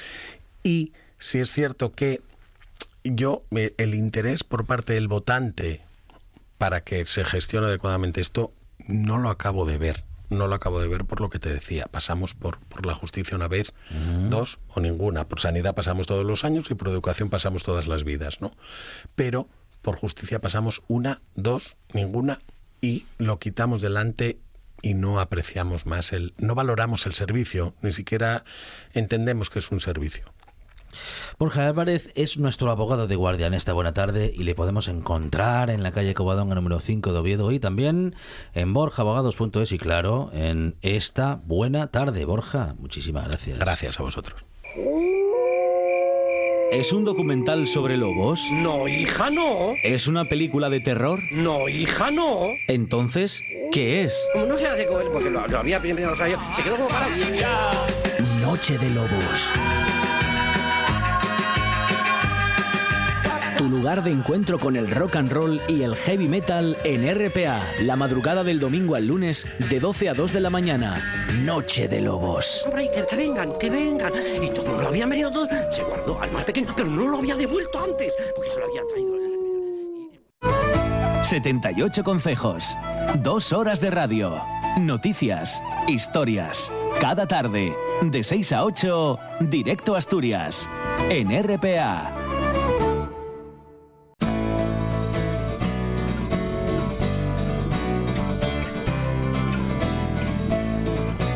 [0.63, 2.21] Y si es cierto que
[3.03, 5.81] yo, el interés por parte del votante
[6.57, 8.51] para que se gestione adecuadamente esto,
[8.87, 10.03] no lo acabo de ver.
[10.29, 11.85] No lo acabo de ver por lo que te decía.
[11.85, 13.73] Pasamos por, por la justicia una vez,
[14.27, 15.27] dos o ninguna.
[15.27, 18.51] Por sanidad pasamos todos los años y por educación pasamos todas las vidas, ¿no?
[19.15, 19.47] Pero
[19.83, 22.39] por justicia pasamos una, dos, ninguna
[22.81, 24.39] y lo quitamos delante
[24.81, 28.45] y no apreciamos más el, no valoramos el servicio, ni siquiera
[28.93, 30.34] entendemos que es un servicio.
[31.39, 35.69] Borja Álvarez es nuestro abogado de guardia en esta buena tarde y le podemos encontrar
[35.69, 38.15] en la calle Covadonga número 5 de Oviedo y también
[38.53, 42.25] en borjaabogados.es y claro, en esta buena tarde.
[42.25, 43.59] Borja, muchísimas gracias.
[43.59, 44.43] Gracias a vosotros.
[46.71, 48.49] ¿Es un documental sobre lobos?
[48.51, 49.71] No, hija, no.
[49.83, 51.19] ¿Es una película de terror?
[51.31, 52.47] No, hija, no.
[52.67, 54.27] Entonces, ¿qué es?
[54.33, 57.07] Como no se hace con él, porque lo, había primero, se quedó como para...
[58.41, 59.49] Noche de Lobos.
[63.57, 67.61] Tu lugar de encuentro con el rock and roll y el heavy metal en RPA.
[67.83, 71.01] La madrugada del domingo al lunes de 12 a 2 de la mañana.
[71.43, 72.63] Noche de Lobos.
[72.65, 74.11] Hombre, que, que vengan, que vengan.
[74.43, 75.47] Y todo lo habían venido todo.
[75.71, 78.81] Se guardó al más pequeño, pero no lo había devuelto antes, porque se lo había
[78.87, 79.15] traído.
[81.23, 82.77] 78 consejos.
[83.19, 84.35] Dos horas de radio.
[84.77, 85.63] Noticias.
[85.87, 86.71] Historias.
[86.99, 87.73] Cada tarde.
[88.01, 89.19] De 6 a 8.
[89.39, 90.69] Directo a Asturias.
[91.09, 92.24] En RPA.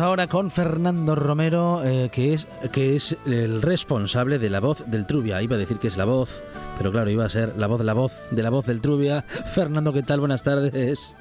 [0.00, 5.06] Ahora con Fernando Romero, eh, que, es, que es el responsable de la voz del
[5.06, 5.42] Trubia.
[5.42, 6.42] Iba a decir que es la voz,
[6.78, 9.22] pero claro, iba a ser la voz la voz de la voz del Trubia.
[9.54, 10.20] Fernando, ¿qué tal?
[10.20, 11.14] Buenas tardes.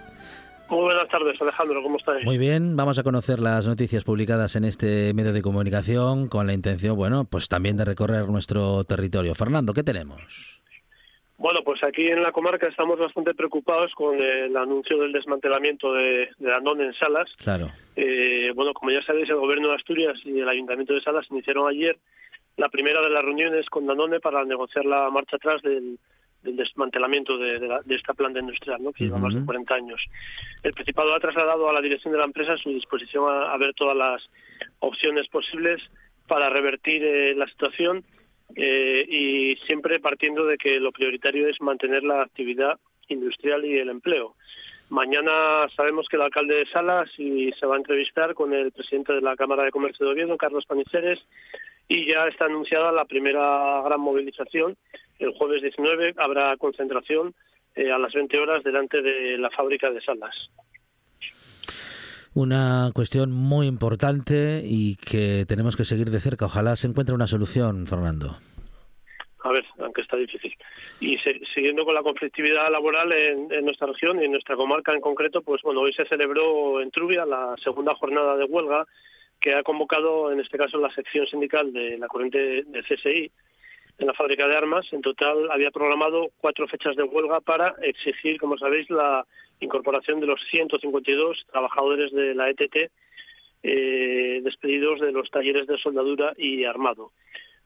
[0.69, 2.25] Muy buenas tardes, Alejandro, ¿cómo estáis?
[2.25, 6.53] Muy bien, vamos a conocer las noticias publicadas en este medio de comunicación con la
[6.53, 9.35] intención, bueno, pues también de recorrer nuestro territorio.
[9.35, 10.62] Fernando, ¿qué tenemos?
[11.43, 16.29] Bueno, pues aquí en la comarca estamos bastante preocupados con el anuncio del desmantelamiento de,
[16.37, 17.29] de Danone en Salas.
[17.43, 17.69] Claro.
[17.97, 21.67] Eh, bueno, como ya sabéis, el Gobierno de Asturias y el Ayuntamiento de Salas iniciaron
[21.67, 21.97] ayer
[22.55, 25.99] la primera de las reuniones con Danone para negociar la marcha atrás del,
[26.43, 28.93] desmantelamiento de, esta planta industrial, ¿no?
[28.93, 30.01] que lleva más de 40 años.
[30.63, 33.97] El Principado ha trasladado a la dirección de la empresa su disposición a, ver todas
[33.97, 34.21] las
[34.79, 35.81] opciones posibles
[36.25, 38.05] para revertir eh, la situación
[38.55, 43.89] eh, y siempre partiendo de que lo prioritario es mantener la actividad industrial y el
[43.89, 44.35] empleo.
[44.89, 49.13] Mañana sabemos que el alcalde de Salas y se va a entrevistar con el presidente
[49.13, 51.19] de la Cámara de Comercio de Oviedo, Carlos Paniceres,
[51.87, 54.77] y ya está anunciada la primera gran movilización.
[55.19, 57.33] El jueves 19 habrá concentración
[57.75, 60.35] eh, a las 20 horas delante de la fábrica de Salas.
[62.35, 66.45] Una cuestión muy importante y que tenemos que seguir de cerca.
[66.45, 68.37] Ojalá se encuentre una solución, Fernando.
[69.43, 70.55] A ver, aunque está difícil.
[70.99, 71.17] Y
[71.53, 75.41] siguiendo con la conflictividad laboral en, en, nuestra región y en nuestra comarca en concreto,
[75.41, 78.85] pues bueno, hoy se celebró en Trubia la segunda jornada de huelga
[79.39, 83.29] que ha convocado, en este caso, la sección sindical de la corriente de CSI
[83.97, 84.85] en la fábrica de armas.
[84.91, 89.25] En total había programado cuatro fechas de huelga para exigir, como sabéis, la
[89.63, 92.91] incorporación de los 152 trabajadores de la ETT
[93.63, 97.11] eh, despedidos de los talleres de soldadura y armado.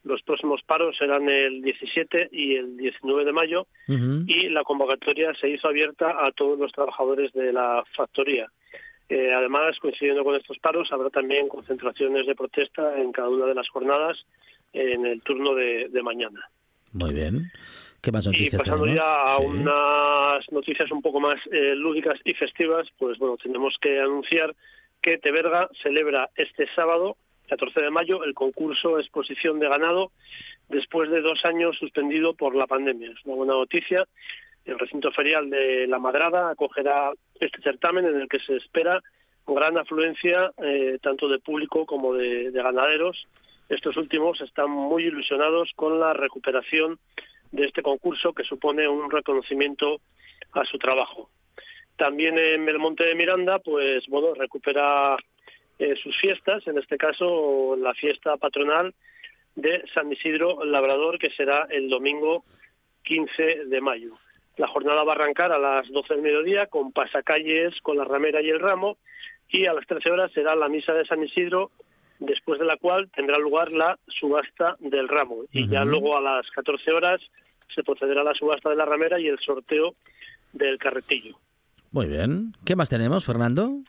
[0.04, 5.50] Los próximos paros serán el 17 y el 19 de mayo y la convocatoria se
[5.50, 8.48] hizo abierta a todos los trabajadores de la factoría.
[9.10, 13.56] Eh, además, coincidiendo con estos paros, habrá también concentraciones de protesta en cada una de
[13.56, 14.18] las jornadas
[14.72, 16.42] en el turno de, mañana.
[16.94, 17.52] Muy bien.
[18.02, 22.34] ¿Qué más noticias Y pasando ya a unas noticias un poco más eh, lúdicas y
[22.34, 24.56] festivas, pues bueno, tenemos que anunciar
[25.02, 27.18] que Teberga celebra este sábado,
[27.50, 30.12] 14 de mayo, el concurso Exposición de Ganado,
[30.70, 33.12] después de dos años suspendido por la pandemia.
[33.12, 34.08] Es una buena noticia.
[34.66, 39.02] El recinto ferial de La Madrada acogerá este certamen en el que se espera
[39.48, 43.28] gran afluencia eh, tanto de público como de ganaderos
[43.70, 47.00] estos últimos están muy ilusionados con la recuperación
[47.52, 50.02] de este concurso que supone un reconocimiento
[50.54, 51.30] a su trabajo.
[51.98, 55.18] También en Belmonte de Miranda, pues bueno, recupera
[55.80, 58.94] eh, sus fiestas, en este caso la fiesta patronal
[59.56, 62.44] de San Isidro Labrador, que será el domingo
[63.04, 64.18] 15 de mayo.
[64.58, 68.42] La jornada va a arrancar a las 12 del mediodía con pasacalles con la ramera
[68.42, 68.98] y el ramo
[69.50, 71.72] y a las 13 horas será la misa de San Isidro
[72.20, 75.44] después de la cual tendrá lugar la subasta del ramo.
[75.52, 77.22] Y ya luego a las 14 horas
[77.74, 79.96] se procederá a la subasta de la ramera y el sorteo
[80.54, 81.38] del carretillo.
[81.92, 82.54] Muy bien.
[82.66, 83.80] ¿Qué más tenemos, Fernando?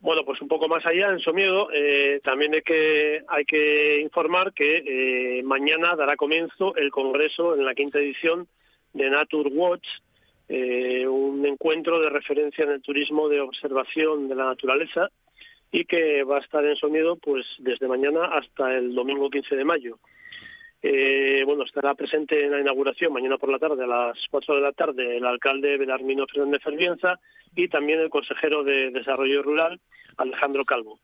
[0.00, 4.52] Bueno, pues un poco más allá, en Somiedo, eh, también hay que, hay que informar
[4.52, 8.48] que eh, mañana dará comienzo el Congreso en la quinta edición
[8.94, 9.86] de Nature Watch,
[10.48, 15.08] eh, un encuentro de referencia en el turismo de observación de la naturaleza,
[15.72, 19.64] y que va a estar en sonido pues desde mañana hasta el domingo 15 de
[19.64, 19.98] mayo.
[20.82, 24.60] Eh, bueno, estará presente en la inauguración mañana por la tarde a las 4 de
[24.60, 27.18] la tarde el alcalde Belarmino Fernández Fervienza
[27.56, 29.80] y también el consejero de Desarrollo Rural
[30.18, 30.98] Alejandro Calvo.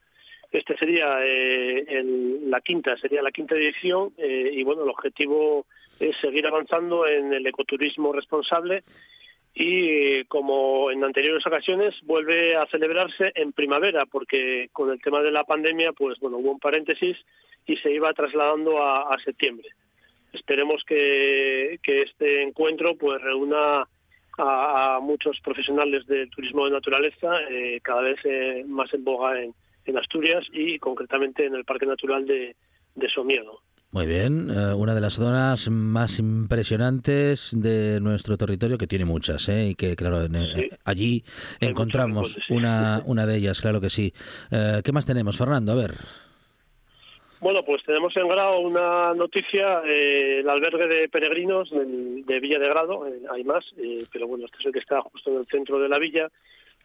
[0.50, 2.02] Este sería eh,
[2.46, 5.66] la quinta, sería la quinta edición eh, y bueno, el objetivo
[6.00, 8.82] es seguir avanzando en el ecoturismo responsable
[9.60, 15.32] y como en anteriores ocasiones vuelve a celebrarse en primavera porque con el tema de
[15.32, 17.16] la pandemia pues bueno hubo un paréntesis
[17.66, 19.68] y se iba trasladando a, septiembre
[20.32, 23.84] esperemos que, este encuentro pues reúna
[24.38, 29.54] a, muchos profesionales del turismo de naturaleza eh, cada vez eh, más en boga en,
[29.96, 32.54] Asturias y concretamente en el Parque Natural de,
[32.94, 33.62] de Somiedo.
[33.90, 39.48] Muy bien, eh, una de las zonas más impresionantes de nuestro territorio, que tiene muchas,
[39.48, 39.68] ¿eh?
[39.68, 41.24] y que, claro, eh, allí
[41.58, 44.12] encontramos una, una de ellas, claro que sí.
[44.50, 45.72] Eh, ¿Qué más tenemos, Fernando?
[45.72, 45.92] A ver.
[47.40, 53.06] Bueno, pues tenemos en Grado una noticia, el albergue de peregrinos de, Villa de Grado,
[53.32, 53.64] hay más,
[54.12, 56.28] pero bueno, este es el que está justo en el centro de la villa,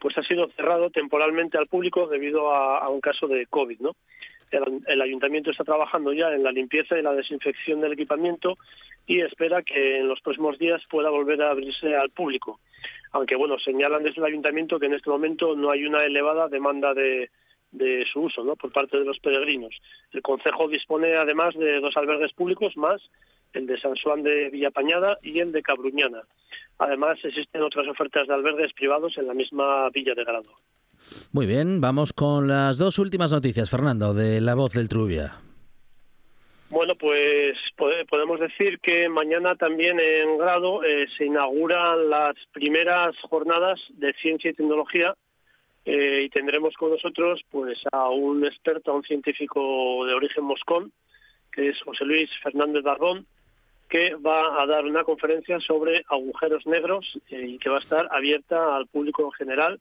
[0.00, 3.94] pues ha sido cerrado temporalmente al público debido a, a un caso de COVID, ¿no?
[4.50, 8.56] El, ayuntamiento está trabajando ya en la limpieza y la desinfección del equipamiento
[9.06, 12.60] y espera que en los próximos días pueda volver a abrirse al público.
[13.12, 16.94] Aunque bueno, señalan desde el ayuntamiento que en este momento no hay una elevada demanda
[16.94, 17.30] de,
[18.12, 18.56] su uso ¿no?
[18.56, 19.74] por parte de los peregrinos.
[20.12, 23.02] El Consejo dispone además de dos albergues públicos más,
[23.52, 26.22] el de San Juan de Villapañada y el de Cabruñana.
[26.78, 30.50] Además, existen otras ofertas de albergues privados en la misma Villa de Grado.
[31.32, 35.34] Muy bien, vamos con las dos últimas noticias, Fernando, de La Voz del Trubia.
[36.70, 37.56] Bueno, pues
[38.08, 44.50] podemos decir que mañana también en grado eh, se inauguran las primeras jornadas de ciencia
[44.50, 45.14] y tecnología
[45.84, 50.92] eh, y tendremos con nosotros pues a un experto, a un científico de origen moscón,
[51.52, 53.26] que es José Luis Fernández Barbón,
[53.88, 58.08] que va a dar una conferencia sobre agujeros negros eh, y que va a estar
[58.10, 59.80] abierta al público en general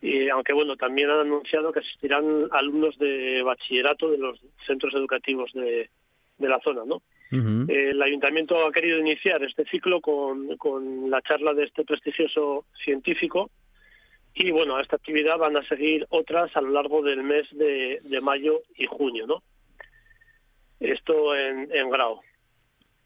[0.00, 5.52] y aunque bueno, también han anunciado que asistirán alumnos de bachillerato de los centros educativos
[5.52, 5.90] de,
[6.38, 7.02] de la zona, ¿no?
[7.32, 13.52] el ayuntamiento ha querido iniciar este ciclo con, con la charla de este prestigioso científico
[14.34, 18.00] y bueno, a esta actividad van a seguir otras a lo largo del mes de,
[18.02, 19.44] de mayo y junio, ¿no?
[20.80, 22.20] esto en, en Grau.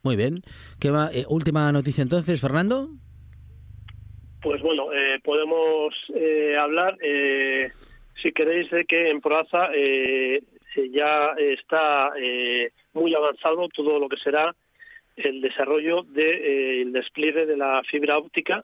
[0.03, 0.43] Muy bien.
[0.81, 1.11] ¿Qué va?
[1.13, 2.91] Eh, última noticia entonces, Fernando.
[4.45, 6.99] Pues bueno, eh, podemos eh, hablar,
[8.23, 9.71] si queréis, de que en Proaza
[10.93, 12.13] ya está
[12.93, 14.55] muy avanzado todo lo que será
[15.17, 18.63] el desarrollo del despliegue de la fibra óptica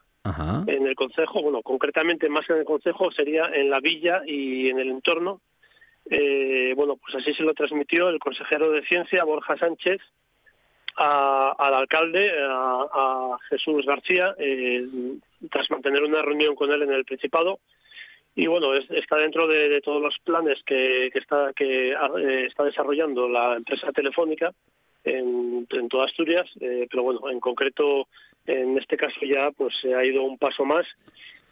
[0.67, 4.81] en el Consejo, bueno, concretamente más en el Consejo sería en la villa y en
[4.81, 5.41] el entorno.
[6.77, 10.03] bueno, pues así se lo transmitió el consejero de Ciencia, Borja Sánchez,
[10.97, 14.87] al alcalde, a, Jesús García, eh,
[15.51, 17.61] tras mantener una reunión con él en el Principado.
[18.35, 23.57] Y bueno, está dentro de, todos los planes que, está, que eh, está desarrollando la
[23.57, 24.53] empresa telefónica
[25.05, 28.07] en, en toda Asturias, eh, pero bueno, en concreto,
[28.47, 30.87] en este caso ya pues se ha ido un paso más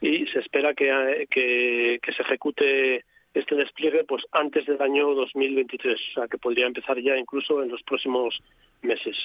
[0.01, 3.05] y se espera que, que, que se ejecute
[3.35, 7.71] este despliegue pues antes del año 2023, o sea que podría empezar ya incluso en
[7.71, 8.39] los próximos
[8.83, 9.17] meses.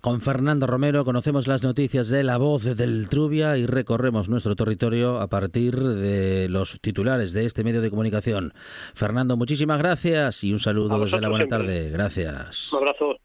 [0.00, 5.20] Con Fernando Romero conocemos las noticias de la voz del Trubia y recorremos nuestro territorio
[5.20, 8.52] a partir de los titulares de este medio de comunicación.
[8.94, 11.90] Fernando, muchísimas gracias y un saludo desde la buena tarde.
[11.90, 12.72] Gracias.
[12.72, 13.16] Un abrazo.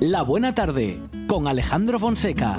[0.00, 2.56] La buena tarde con Alejandro Fonseca.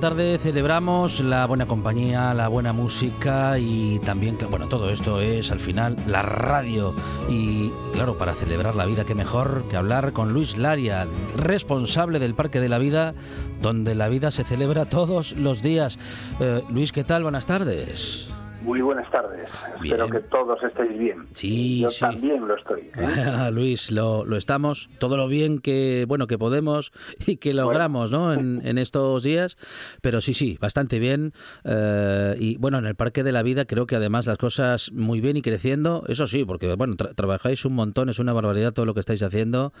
[0.00, 5.60] Tarde celebramos la buena compañía, la buena música y también, bueno, todo esto es al
[5.60, 6.94] final la radio.
[7.28, 12.34] Y claro, para celebrar la vida, qué mejor que hablar con Luis Laria, responsable del
[12.34, 13.14] Parque de la Vida,
[13.60, 15.98] donde la vida se celebra todos los días.
[16.40, 17.22] Eh, Luis, ¿qué tal?
[17.22, 18.30] Buenas tardes.
[18.62, 19.48] Muy buenas tardes.
[19.82, 21.26] Espero que todos estéis bien.
[21.32, 22.90] Sí, Yo también lo estoy.
[22.94, 23.50] ¿eh?
[23.52, 24.90] Luis, lo, lo, estamos.
[24.98, 26.92] Todo lo bien que bueno que podemos
[27.26, 28.34] y que logramos, ¿no?
[28.34, 29.56] En, en, estos días.
[30.02, 31.32] Pero sí, sí, bastante bien.
[31.64, 35.20] Eh, y bueno, en el Parque de la Vida creo que además las cosas muy
[35.20, 36.04] bien y creciendo.
[36.08, 39.72] Eso sí, porque bueno, trabajáis un montón, es una barbaridad todo lo que estáis haciendo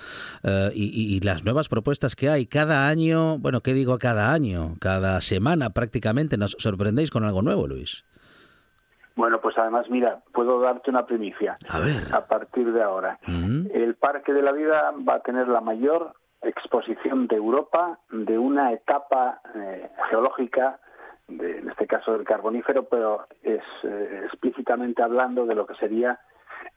[0.42, 3.38] eh, y, y, las nuevas propuestas que hay cada año.
[3.38, 4.76] Bueno, ¿qué digo cada año?
[4.80, 8.04] Cada semana prácticamente nos sorprendéis con algo nuevo, Luis.
[9.16, 11.56] Bueno, pues además, mira, puedo darte una primicia.
[11.68, 12.14] A ver.
[12.14, 13.18] A partir de ahora.
[13.26, 18.72] El Parque de la Vida va a tener la mayor exposición de Europa de una
[18.72, 20.80] etapa eh, geológica,
[21.28, 26.18] de, en este caso del carbonífero, pero es eh, explícitamente hablando de lo que sería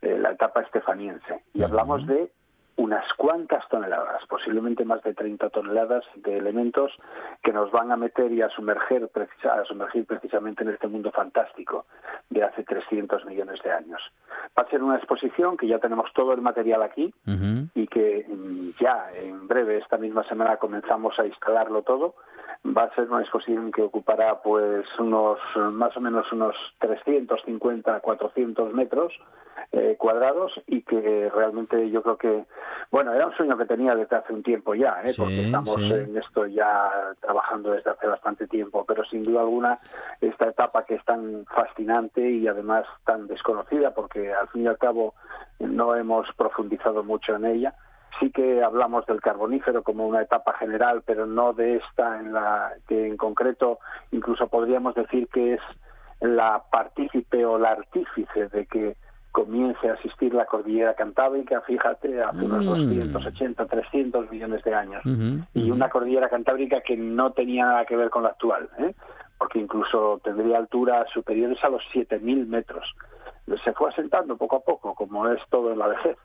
[0.01, 1.43] eh, la etapa estefaniense.
[1.53, 2.31] Y hablamos de
[2.75, 6.91] unas cuantas toneladas, posiblemente más de 30 toneladas de elementos
[7.43, 9.09] que nos van a meter y a sumergir,
[9.43, 11.85] a sumergir precisamente en este mundo fantástico
[12.29, 14.01] de hace 300 millones de años.
[14.57, 17.13] Va a ser una exposición que ya tenemos todo el material aquí
[17.75, 22.15] y que mm, ya en breve, esta misma semana, comenzamos a instalarlo todo.
[22.65, 28.73] Va a ser una exposición que ocupará pues unos más o menos unos 350 400
[28.73, 29.13] metros
[29.71, 32.45] eh, cuadrados y que realmente yo creo que
[32.91, 35.13] bueno, era un sueño que tenía desde hace un tiempo ya, ¿eh?
[35.17, 36.91] porque estamos en esto ya
[37.21, 39.79] trabajando desde hace bastante tiempo, pero sin duda alguna
[40.21, 44.77] esta etapa que es tan fascinante y además tan desconocida, porque al fin y al
[44.77, 45.15] cabo
[45.59, 47.73] no hemos profundizado mucho en ella,
[48.19, 52.73] sí que hablamos del carbonífero como una etapa general, pero no de esta en la
[52.87, 53.79] que en concreto
[54.11, 55.61] incluso podríamos decir que es
[56.21, 58.95] la partícipe o la artífice de que
[59.33, 63.67] comience a asistir la cordillera cantábrica, fíjate, hace unos 280, mm.
[63.67, 65.01] 300 millones de años.
[65.55, 68.93] Y una cordillera cantábrica que no tenía nada que ver con la actual, ¿eh?
[69.39, 72.85] porque incluso tendría alturas superiores a los 7.000 metros.
[73.65, 76.17] Se fue asentando poco a poco, como es todo en la vejez.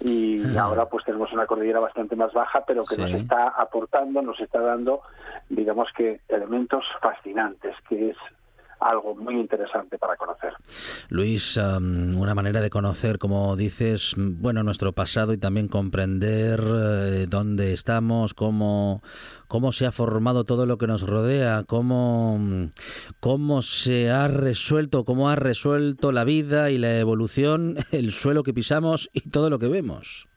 [0.00, 4.40] Y ahora pues tenemos una cordillera bastante más baja, pero que nos está aportando, nos
[4.40, 5.02] está dando,
[5.48, 8.16] digamos que, elementos fascinantes, que es
[8.80, 10.52] algo muy interesante para conocer.
[11.08, 17.72] Luis, una manera de conocer, como dices, bueno, nuestro pasado y también comprender eh, dónde
[17.72, 19.02] estamos, cómo,
[19.48, 22.38] cómo se ha formado todo lo que nos rodea, cómo,
[23.20, 28.54] cómo se ha resuelto, cómo ha resuelto la vida y la evolución, el suelo que
[28.54, 30.28] pisamos y todo lo que vemos.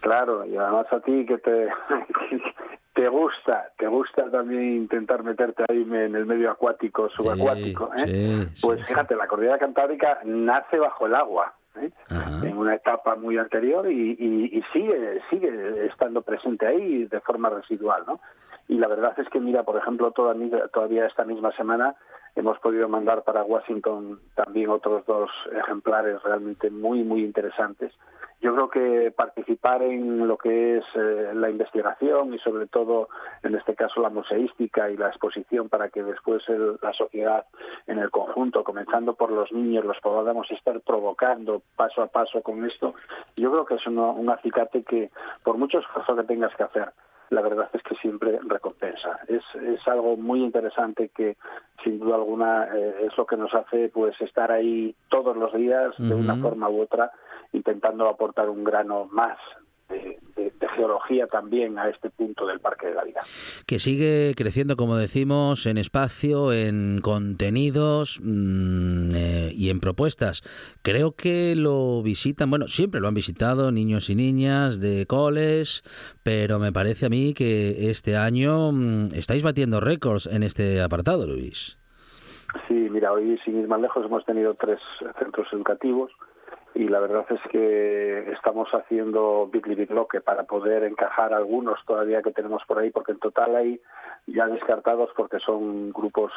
[0.00, 1.68] Claro, y además a ti que te,
[2.96, 8.48] te gusta, te gusta también intentar meterte ahí en el medio acuático, subacuático, ¿eh?
[8.62, 11.52] pues fíjate, la cordillera cantábrica nace bajo el agua.
[11.78, 11.90] ¿eh?
[12.42, 18.02] en una etapa muy anterior y, y, sigue sigue estando presente ahí de forma residual,
[18.06, 18.18] ¿no?
[18.66, 20.34] Y la verdad es que mira, por ejemplo, toda,
[20.72, 21.94] todavía esta misma semana
[22.34, 27.92] hemos podido mandar para Washington también otros dos ejemplares realmente muy muy interesantes
[28.40, 33.08] yo creo que participar en lo que es eh, la investigación y sobre todo
[33.42, 36.42] en este caso la museística y la exposición para que después
[36.82, 37.46] la sociedad
[37.86, 42.64] en el conjunto, comenzando por los niños, los podamos estar provocando paso a paso con
[42.64, 42.94] esto,
[43.36, 45.10] yo creo que es un acicate que
[45.42, 46.92] por mucho esfuerzo que tengas que hacer,
[47.30, 49.20] la verdad es que siempre recompensa.
[49.28, 51.36] Es, es algo muy interesante que
[51.82, 55.90] sin duda alguna eh, es lo que nos hace pues estar ahí todos los días
[55.98, 57.10] de una forma u otra
[57.52, 59.38] intentando aportar un grano más
[59.88, 60.18] de,
[60.76, 63.20] geología también a este punto del Parque de la Vida.
[63.66, 70.42] Que sigue creciendo, como decimos, en espacio, en contenidos mm, eh, y en propuestas.
[70.82, 75.82] Creo que lo visitan, bueno, siempre lo han visitado niños y niñas de coles,
[76.22, 81.26] pero me parece a mí que este año mm, estáis batiendo récords en este apartado,
[81.26, 81.78] Luis.
[82.68, 84.78] Sí, mira, hoy sin ir más lejos hemos tenido tres
[85.18, 86.12] centros educativos
[86.76, 92.32] y la verdad es que estamos haciendo Bitly Bitloque para poder encajar algunos todavía que
[92.32, 93.80] tenemos por ahí, porque en total hay
[94.26, 96.32] ya descartados porque son grupos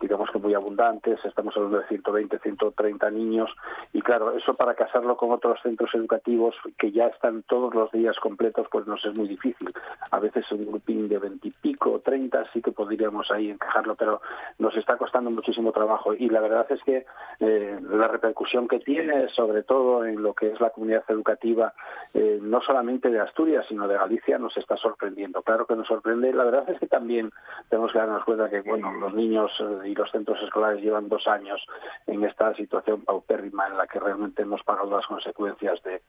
[0.00, 3.50] digamos que muy abundantes, estamos hablando de 120, 130 niños,
[3.92, 8.16] y claro, eso para casarlo con otros centros educativos que ya están todos los días
[8.20, 9.68] completos, pues nos es muy difícil.
[10.10, 14.20] A veces un grupín de 20 y pico, 30, sí que podríamos ahí encajarlo, pero
[14.58, 17.06] nos está costando muchísimo trabajo, y la verdad es que
[17.40, 21.72] eh, la repercusión que tiene, sobre todo en lo que es la comunidad educativa,
[22.14, 25.42] eh, no solamente de Asturias, sino de Galicia, nos está sorprendiendo.
[25.42, 27.30] Claro que nos sorprende, la verdad es que también
[27.68, 31.26] tenemos que darnos cuenta que, bueno, los niños eh, y los centros escolares llevan dos
[31.26, 31.64] años
[32.06, 36.02] en esta situación paupérrima en la que realmente hemos pagado las consecuencias de,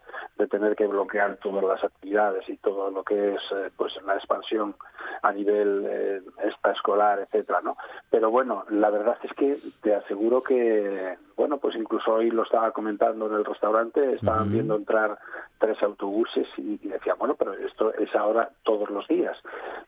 [0.48, 4.76] tener que bloquear todas las actividades y todo lo que es eh, pues la expansión
[5.22, 6.22] a nivel eh,
[6.72, 7.78] escolar, etcétera, ¿no?
[8.10, 12.72] Pero bueno, la verdad es que te aseguro que bueno, pues incluso hoy lo estaba
[12.72, 15.18] comentando en el restaurante, estaban viendo entrar
[15.58, 19.38] tres autobuses y, decía, bueno, pero esto es ahora todos los días.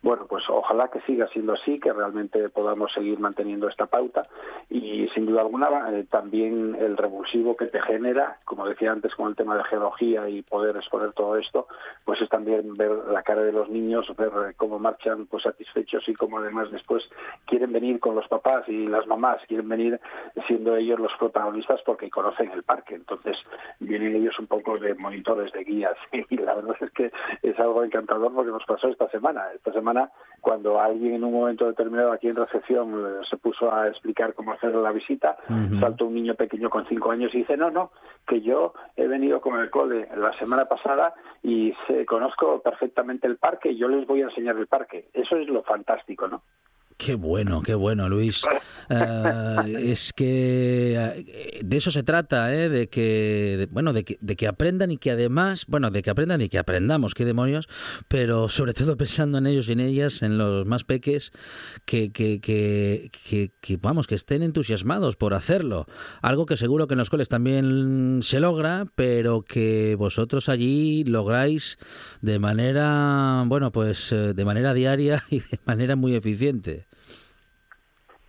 [0.01, 4.23] Bueno, pues ojalá que siga siendo así, que realmente podamos seguir manteniendo esta pauta
[4.69, 9.27] y sin duda alguna eh, también el revulsivo que te genera, como decía antes con
[9.27, 11.67] el tema de geología y poder exponer todo esto,
[12.05, 16.13] pues es también ver la cara de los niños, ver cómo marchan pues satisfechos y
[16.13, 17.03] cómo además después
[17.45, 19.99] quieren venir con los papás y las mamás, quieren venir
[20.47, 21.40] siendo ellos los protagonistas
[21.85, 23.37] porque conocen el parque, entonces
[23.79, 25.95] vienen ellos un poco de monitores, de guías,
[26.29, 27.11] y la verdad es que
[27.41, 29.45] es algo encantador porque nos pasó esta semana.
[29.53, 33.87] Esta semana, cuando alguien en un momento determinado aquí en recepción eh, se puso a
[33.87, 35.37] explicar cómo hacer la visita,
[35.79, 37.91] saltó un niño pequeño con cinco años y dice, no, no,
[38.27, 41.13] que yo he venido con el cole la semana pasada
[41.43, 45.09] y sé, conozco perfectamente el parque y yo les voy a enseñar el parque.
[45.13, 46.41] Eso es lo fantástico, ¿no?
[47.03, 48.43] Qué bueno, qué bueno, Luis.
[48.87, 52.69] Eh, es que eh, de eso se trata, ¿eh?
[52.69, 56.41] de que, bueno, de que, de que aprendan y que además, bueno, de que aprendan
[56.41, 57.67] y que aprendamos, qué demonios,
[58.07, 61.31] pero sobre todo pensando en ellos y en ellas, en los más peques,
[61.85, 63.09] que, que, que,
[63.59, 65.87] que, vamos, que estén entusiasmados por hacerlo.
[66.21, 71.79] Algo que seguro que en los coles también se logra, pero que vosotros allí lográis
[72.21, 76.90] de manera, bueno, pues eh, de manera diaria y de manera muy eficiente.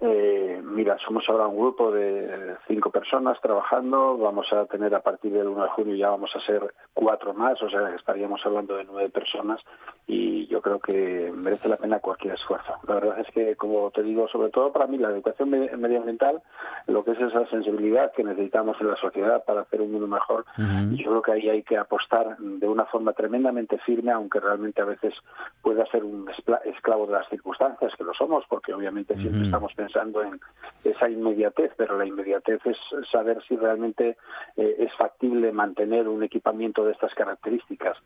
[0.03, 0.32] eh,
[0.73, 4.17] mira, somos ahora un grupo de cinco personas trabajando.
[4.19, 7.61] Vamos a tener a partir del 1 de junio ya vamos a ser cuatro más,
[7.63, 9.61] o sea, estaríamos hablando de nueve personas
[10.07, 12.75] y yo creo que merece la pena cualquier esfuerzo.
[12.87, 16.43] La verdad es que, como te digo, sobre todo para mí la educación medioambiental,
[16.87, 20.45] lo que es esa sensibilidad que necesitamos en la sociedad para hacer un mundo mejor,
[20.59, 24.87] yo creo que ahí hay que apostar de una forma tremendamente firme, aunque realmente a
[24.87, 25.15] veces
[25.63, 26.29] pueda ser un
[26.65, 30.41] esclavo de las circunstancias, que lo somos, porque obviamente siempre estamos pensando en
[30.85, 32.77] esa inmediatez, pero la inmediatez es
[33.11, 34.17] saber si realmente
[34.57, 37.97] eh, es factible mantener un equipamiento de estas características.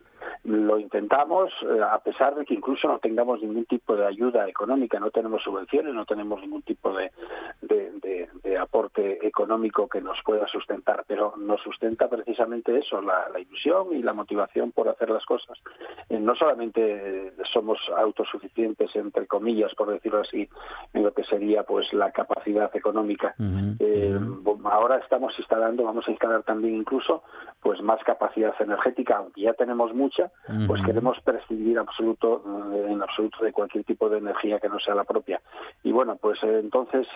[0.44, 5.00] Lo intentamos, eh, a pesar de que incluso no tengamos ningún tipo de ayuda económica,
[5.00, 7.10] no tenemos subvenciones, no tenemos ningún tipo de,
[9.22, 14.72] económico que nos pueda sustentar, pero nos sustenta precisamente eso, la, ilusión y la motivación
[14.72, 15.58] por hacer las cosas.
[16.08, 20.48] Eh, no solamente somos autosuficientes, entre comillas, por decirlo así,
[20.94, 23.34] en lo que sería pues la capacidad económica.
[23.78, 24.18] Eh,
[24.64, 27.22] ahora estamos instalando, vamos a instalar también incluso
[27.60, 30.30] pues más capacidad energética, aunque ya tenemos mucha,
[30.68, 32.42] pues queremos prescindir absoluto,
[32.72, 35.40] eh, en absoluto de cualquier tipo de energía que no sea la propia.
[35.82, 37.06] Y bueno, pues entonces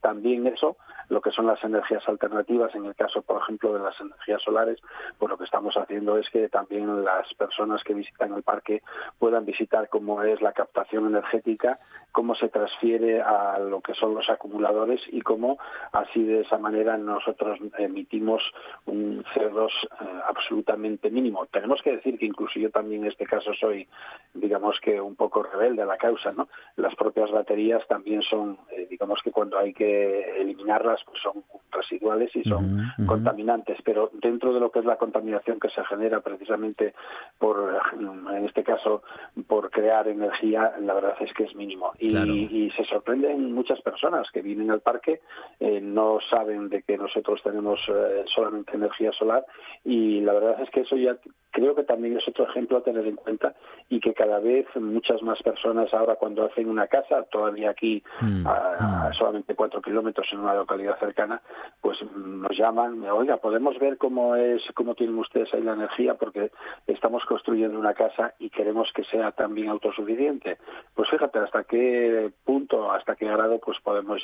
[0.00, 0.76] también eso,
[1.08, 4.78] lo que son las energías alternativas, en el caso, por ejemplo, de las energías solares,
[5.18, 8.82] pues lo que estamos haciendo es que también las personas que visitan el parque
[9.18, 11.78] puedan visitar cómo es la captación energética,
[12.12, 14.61] cómo se transfiere a lo que son los acumuladores
[15.10, 15.58] y cómo
[15.92, 18.42] así de esa manera nosotros emitimos
[18.86, 21.46] un CO2 eh, absolutamente mínimo.
[21.46, 23.88] Tenemos que decir que incluso yo también en este caso soy,
[24.34, 26.48] digamos que un poco rebelde a la causa, ¿no?
[26.76, 32.30] Las propias baterías también son, eh, digamos que cuando hay que eliminarlas, pues son residuales
[32.34, 36.94] y son contaminantes, pero dentro de lo que es la contaminación que se genera precisamente
[37.38, 39.02] por, en este caso,
[39.46, 41.92] por crear energía, la verdad es que es mínimo.
[41.98, 45.20] Y, se sorprenden muchas personas que vienen al parque,
[45.60, 49.44] eh, no saben de que nosotros tenemos eh, solamente energía solar
[49.84, 51.16] y la verdad es que eso ya
[51.52, 53.54] creo que también es otro ejemplo a tener en cuenta
[53.88, 58.46] y que cada vez muchas más personas ahora cuando hacen una casa, todavía aquí mm,
[58.46, 59.14] a, mm.
[59.14, 61.42] solamente cuatro kilómetros en una localidad cercana,
[61.80, 66.50] pues nos llaman, oiga, podemos ver cómo es, cómo tienen ustedes ahí la energía porque
[66.86, 70.56] estamos construyendo una casa y queremos que sea también autosuficiente.
[70.94, 74.22] Pues fíjate hasta qué punto, hasta qué grado, pues podemos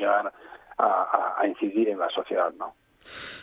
[0.79, 2.75] a incidir en la sociedad, ¿no?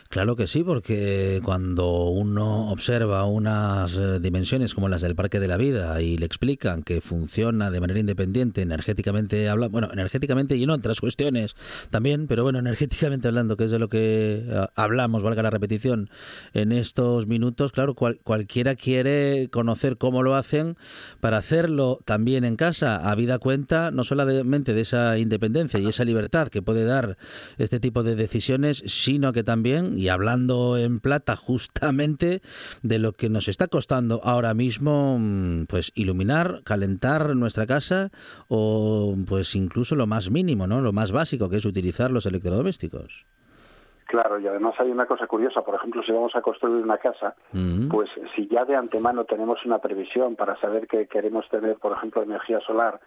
[0.08, 5.48] Claro que sí, porque cuando uno observa unas eh, dimensiones como las del Parque de
[5.48, 10.64] la Vida y le explican que funciona de manera independiente, energéticamente hablando, bueno, energéticamente y
[10.64, 11.56] no otras cuestiones
[11.90, 16.08] también, pero bueno, energéticamente hablando, que es de lo que eh, hablamos, valga la repetición,
[16.54, 20.76] en estos minutos, claro, cualquiera quiere conocer cómo lo hacen
[21.20, 26.04] para hacerlo también en casa, a vida cuenta, no solamente de esa independencia y esa
[26.04, 27.18] libertad que puede dar
[27.58, 32.42] este tipo de decisiones, sino que también, y hablando en plata justamente
[32.82, 38.10] de lo que nos está costando ahora mismo, mm, pues iluminar, calentar nuestra casa
[38.48, 40.82] o pues incluso lo más mínimo, ¿no?
[40.82, 43.24] Lo más básico que es utilizar los electrodomésticos.
[44.06, 47.34] Claro, y además hay una cosa curiosa, por ejemplo, si vamos a construir una casa,
[47.90, 52.22] pues si ya de antemano tenemos una previsión para saber que queremos tener, por ejemplo,
[52.22, 53.00] energía solar,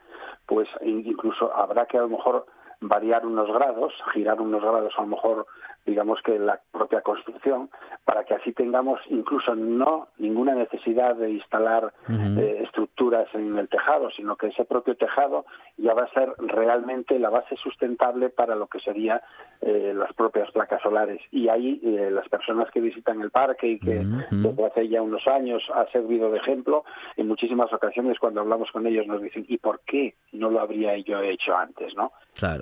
[0.46, 2.46] pues incluso habrá que a lo mejor
[2.82, 5.48] variar unos grados, girar unos grados a lo mejor
[5.86, 7.70] digamos que la propia construcción,
[8.06, 14.10] para que así tengamos incluso no ninguna necesidad de instalar eh, estructuras en el tejado,
[14.12, 15.46] sino que ese propio tejado
[15.78, 19.22] ya va a ser realmente la base sustentable para lo que serían
[19.62, 21.22] eh, las propias placas solares.
[21.32, 25.28] Y ahí eh, las personas que visitan el parque y que desde hace ya unos
[25.28, 26.84] años ha servido de ejemplo,
[27.18, 30.98] en muchísimas ocasiones cuando hablamos con ellos nos dicen, ¿y por qué no lo habría
[30.98, 31.94] yo hecho antes?
[31.96, 32.12] ¿no?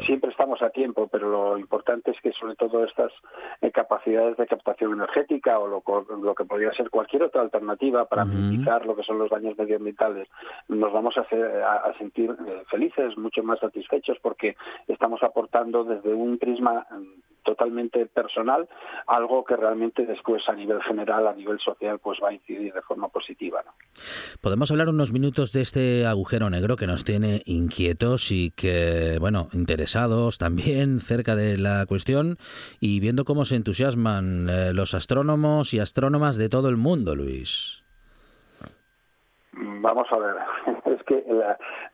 [0.06, 3.07] Siempre estamos a tiempo, pero lo importante es que sobre todo estas
[3.62, 5.84] eh, capacidades de captación energética o lo,
[6.22, 10.28] lo, que podría ser cualquier otra alternativa para minimizar lo que son los daños medioambientales,
[10.68, 14.56] nos vamos a, hacer, a, sentir eh, felices, mucho más satisfechos porque
[14.88, 18.68] estamos aportando desde un prisma mm, totalmente personal,
[19.08, 22.82] algo que realmente después a nivel general, a nivel social, pues va a incidir de
[22.82, 23.64] forma positiva.
[23.66, 23.72] ¿no?
[24.42, 29.48] Podemos hablar unos minutos de este agujero negro que nos tiene inquietos y que, bueno,
[29.54, 32.38] interesados también cerca de la cuestión
[32.82, 37.82] y viendo cómo se entusiasman eh, los astrónomos y astrónomas de todo el mundo, Luis.
[39.54, 40.36] Vamos a ver,
[41.08, 41.26] que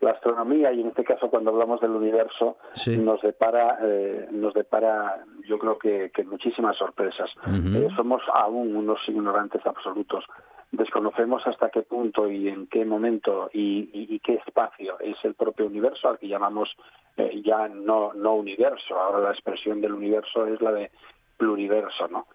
[0.00, 2.58] la, astronomía y en este caso cuando hablamos del universo
[2.98, 7.30] nos depara, eh, nos depara, yo creo que, muchísimas sorpresas.
[7.46, 10.24] Eh, somos aún unos ignorantes absolutos.
[10.72, 16.08] Desconocemos hasta qué punto y en qué momento y, qué espacio es el propio universo
[16.08, 16.74] al que llamamos
[17.16, 18.98] eh, ya no no universo.
[18.98, 20.90] Ahora la expresión del universo es la de
[21.36, 22.26] pluriverso, ¿no?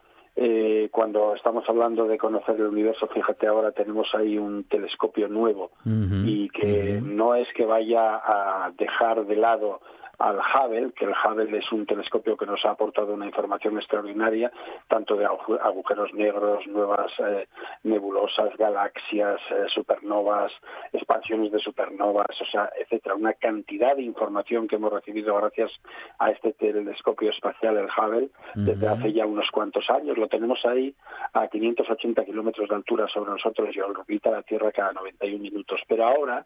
[0.42, 5.72] Eh, cuando estamos hablando de conocer el universo, fíjate ahora tenemos ahí un telescopio nuevo
[5.84, 9.82] y que no es que vaya a dejar de lado
[10.20, 14.52] al Hubble, que el Hubble es un telescopio que nos ha aportado una información extraordinaria,
[14.88, 17.48] tanto de agujeros negros, nuevas eh,
[17.84, 20.52] nebulosas, galaxias, eh, supernovas,
[20.92, 25.72] expansiones de supernovas, o sea, etcétera, una cantidad de información que hemos recibido gracias
[26.20, 30.18] a este telescopio espacial, el Hubble, desde hace ya unos cuantos años.
[30.18, 30.94] Lo tenemos ahí
[31.34, 35.80] a 580 kilómetros de altura sobre nosotros y orbita la Tierra cada 91 minutos.
[35.88, 36.46] Pero ahora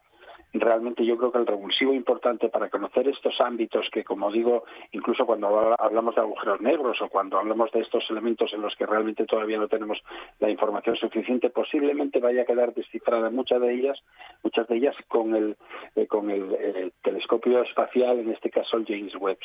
[0.54, 5.26] realmente yo creo que el revulsivo importante para conocer estos ámbitos que, como digo, incluso
[5.26, 9.26] cuando hablamos de agujeros negros o cuando hablamos de estos elementos en los que realmente
[9.26, 10.00] todavía no tenemos
[10.40, 14.00] la información suficiente, posiblemente vaya a quedar descifrada muchas de ellas,
[14.44, 15.58] muchas de ellas con el,
[15.96, 19.40] eh, con el, telescopio espacial, en este caso el James Webb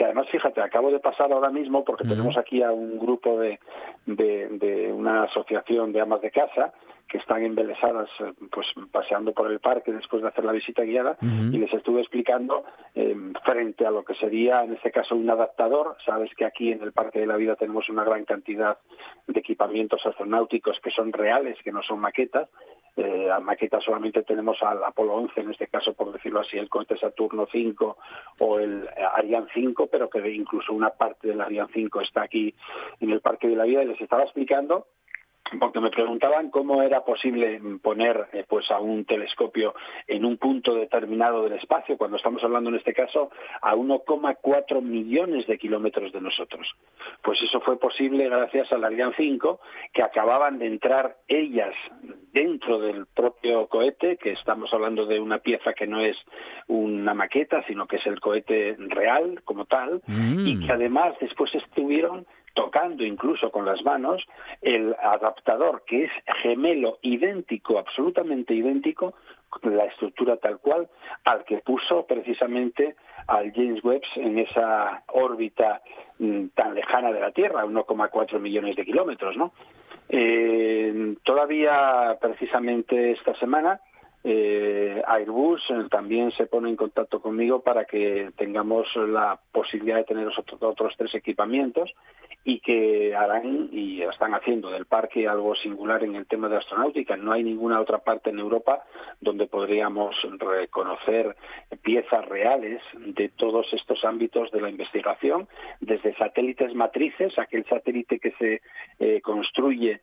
[0.00, 3.60] que además, fíjate, acabo de pasar ahora mismo porque tenemos aquí a un grupo de,
[4.06, 6.72] de, de, una asociación de amas de casa
[7.06, 11.18] que están embelesadas eh, pues paseando por el parque después de hacer la visita guiada
[11.20, 15.98] y les estuve explicando eh, frente a lo que sería en este caso un adaptador.
[16.06, 18.78] Sabes que aquí en el parque de la vida tenemos una gran cantidad
[19.26, 22.48] de equipamientos astronáuticos que son reales que no son maquetas
[22.96, 26.98] eh, maquetas solamente tenemos al Apolo 11 en este caso por decirlo así el cohete
[26.98, 27.96] Saturno 5
[28.40, 32.54] o el Ariane 5 pero que incluso una parte del Ariane 5 está aquí
[33.00, 34.86] en el parque de la vida y les estaba explicando
[35.58, 39.74] porque me preguntaban cómo era posible poner eh, pues a un telescopio
[40.06, 43.30] en un punto determinado del espacio, cuando estamos hablando en este caso
[43.62, 46.66] a 1,4 millones de kilómetros de nosotros.
[47.22, 49.60] Pues eso fue posible gracias al Ariane 5,
[49.92, 51.74] que acababan de entrar ellas
[52.32, 56.16] dentro del propio cohete, que estamos hablando de una pieza que no es
[56.68, 60.66] una maqueta, sino que es el cohete real como tal, y mm.
[60.66, 62.26] que además después estuvieron
[62.60, 64.22] tocando incluso con las manos
[64.60, 66.10] el adaptador que es
[66.42, 69.14] gemelo, idéntico, absolutamente idéntico,
[69.62, 70.88] la estructura tal cual,
[71.24, 72.96] al que puso precisamente
[73.26, 75.80] al James Webb en esa órbita
[76.18, 79.52] mm, tan lejana de la Tierra, 1,4 millones de kilómetros, ¿no?
[80.08, 83.80] Eh, todavía precisamente esta semana
[84.22, 90.04] eh, Airbus eh, también se pone en contacto conmigo para que tengamos la posibilidad de
[90.04, 91.90] tener otros, otros tres equipamientos
[92.44, 97.16] y que harán y están haciendo del parque algo singular en el tema de astronáutica.
[97.16, 98.82] No hay ninguna otra parte en Europa
[99.20, 101.36] donde podríamos reconocer
[101.82, 105.48] piezas reales de todos estos ámbitos de la investigación,
[105.80, 108.62] desde satélites matrices, aquel satélite que se
[108.98, 110.00] eh, construye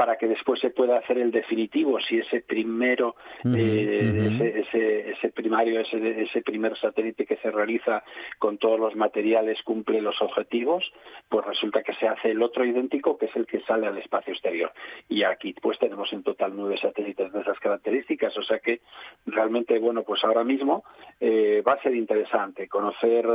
[0.00, 5.78] para que después se pueda hacer el definitivo si ese primero eh, ese, ese, primario
[5.78, 8.02] ese, ese primer satélite que se realiza
[8.38, 10.90] con todos los materiales cumple los objetivos
[11.28, 14.32] pues resulta que se hace el otro idéntico que es el que sale al espacio
[14.32, 14.72] exterior.
[15.08, 18.36] Y aquí pues tenemos en total nueve satélites de esas características.
[18.36, 18.80] O sea que
[19.26, 20.82] realmente bueno pues ahora mismo
[21.20, 23.26] eh, va a ser interesante conocer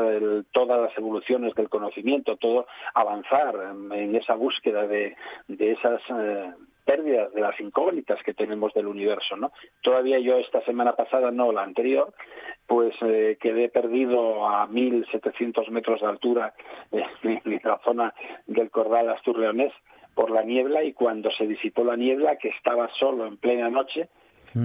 [0.52, 3.56] todas las evoluciones del conocimiento todo avanzar
[3.94, 5.16] en, esa búsqueda de,
[5.48, 6.55] de esas eh,
[6.86, 9.52] pérdidas de las incógnitas que tenemos del universo, ¿no?
[9.82, 12.14] Todavía yo esta semana pasada, no la anterior,
[12.68, 16.54] pues eh, quedé perdido a 1.700 metros de altura
[16.92, 18.14] en la zona
[18.48, 19.74] del Cordal Astur-Leonés
[20.14, 24.08] por la niebla y cuando se disipó la niebla, que estaba solo en plena noche,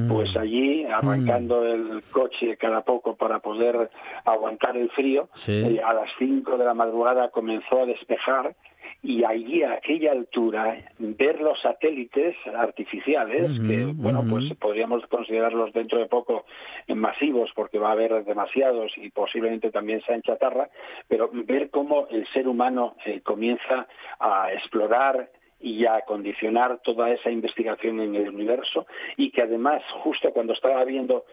[0.09, 0.39] pues mm.
[0.39, 1.65] allí arrancando mm.
[1.65, 3.91] el coche cada poco para poder
[4.25, 8.55] aguantar el frío, eh, a las 5 de la madrugada comenzó a despejar
[9.03, 15.99] y allí a aquella altura ver los satélites artificiales que bueno pues podríamos considerarlos dentro
[15.99, 16.45] de poco
[16.89, 20.69] masivos porque va a haber demasiados y posiblemente también sean chatarra
[21.09, 23.87] pero ver cómo el ser humano eh, comienza
[24.19, 25.31] a explorar
[25.61, 28.87] y a condicionar toda esa investigación en el universo
[29.17, 31.25] y que además justo cuando estaba viendo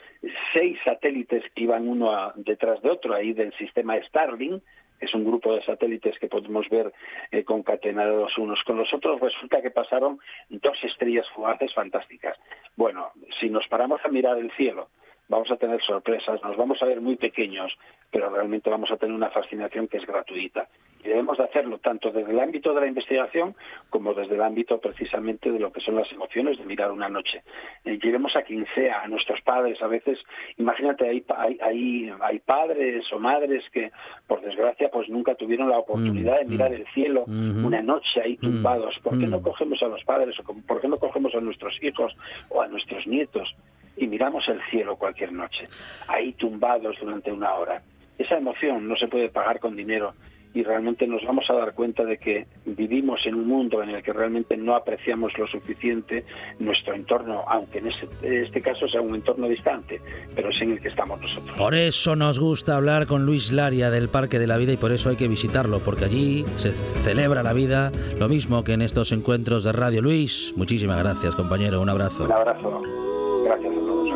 [0.54, 4.62] seis satélites que iban uno detrás de otro ahí del sistema Starlink
[5.00, 6.92] es un grupo de satélites que podemos ver
[7.32, 10.20] eh, concatenados unos con los otros, resulta que pasaron
[10.50, 12.38] dos estrellas fugaces fantásticas.
[12.76, 14.90] Bueno, si nos paramos a mirar el cielo,
[15.30, 17.78] vamos a tener sorpresas, nos vamos a ver muy pequeños,
[18.12, 20.68] pero realmente vamos a tener una fascinación que es gratuita.
[21.04, 23.56] Y debemos de hacerlo tanto desde el ámbito de la investigación
[23.90, 27.44] como desde el ámbito precisamente de lo que son las emociones de mirar una noche.
[27.86, 30.18] Eh, llevemos a quien sea, a nuestros padres, a veces,
[30.58, 31.24] imagínate, hay,
[31.62, 33.92] hay, hay, padres o madres que,
[34.26, 38.22] por desgracia, pues nunca tuvieron la oportunidad de mm, mirar mm, el cielo una noche
[38.22, 38.96] ahí mm, tumbados.
[39.04, 42.16] ¿Por qué no cogemos a los padres o por qué no cogemos a nuestros hijos
[42.50, 43.54] o a nuestros nietos?
[43.98, 45.66] Y miramos el cielo cualquier noche,
[46.08, 47.82] ahí tumbados durante una hora.
[48.18, 50.14] Esa emoción no se puede pagar con dinero
[50.54, 54.02] y realmente nos vamos a dar cuenta de que vivimos en un mundo en el
[54.02, 56.26] que realmente no apreciamos lo suficiente
[56.60, 60.02] nuestro entorno, aunque en este, caso sea un entorno distante,
[60.36, 61.56] pero es en el que estamos nosotros.
[61.58, 64.92] Por eso nos gusta hablar con Luis Laria del Parque de la Vida y por
[64.92, 69.12] eso hay que visitarlo, porque allí se celebra la vida, lo mismo que en estos
[69.12, 70.02] encuentros de radio.
[70.02, 72.26] Luis, muchísimas gracias compañero, un abrazo.
[72.26, 73.17] Un abrazo.
[73.48, 74.08] Gracias a todos.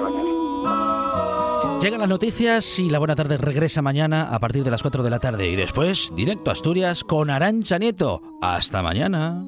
[1.82, 5.10] Llegan las noticias y la buena tarde regresa mañana a partir de las 4 de
[5.10, 8.22] la tarde y después directo a Asturias con Arancha Nieto.
[8.40, 9.42] Hasta mañana.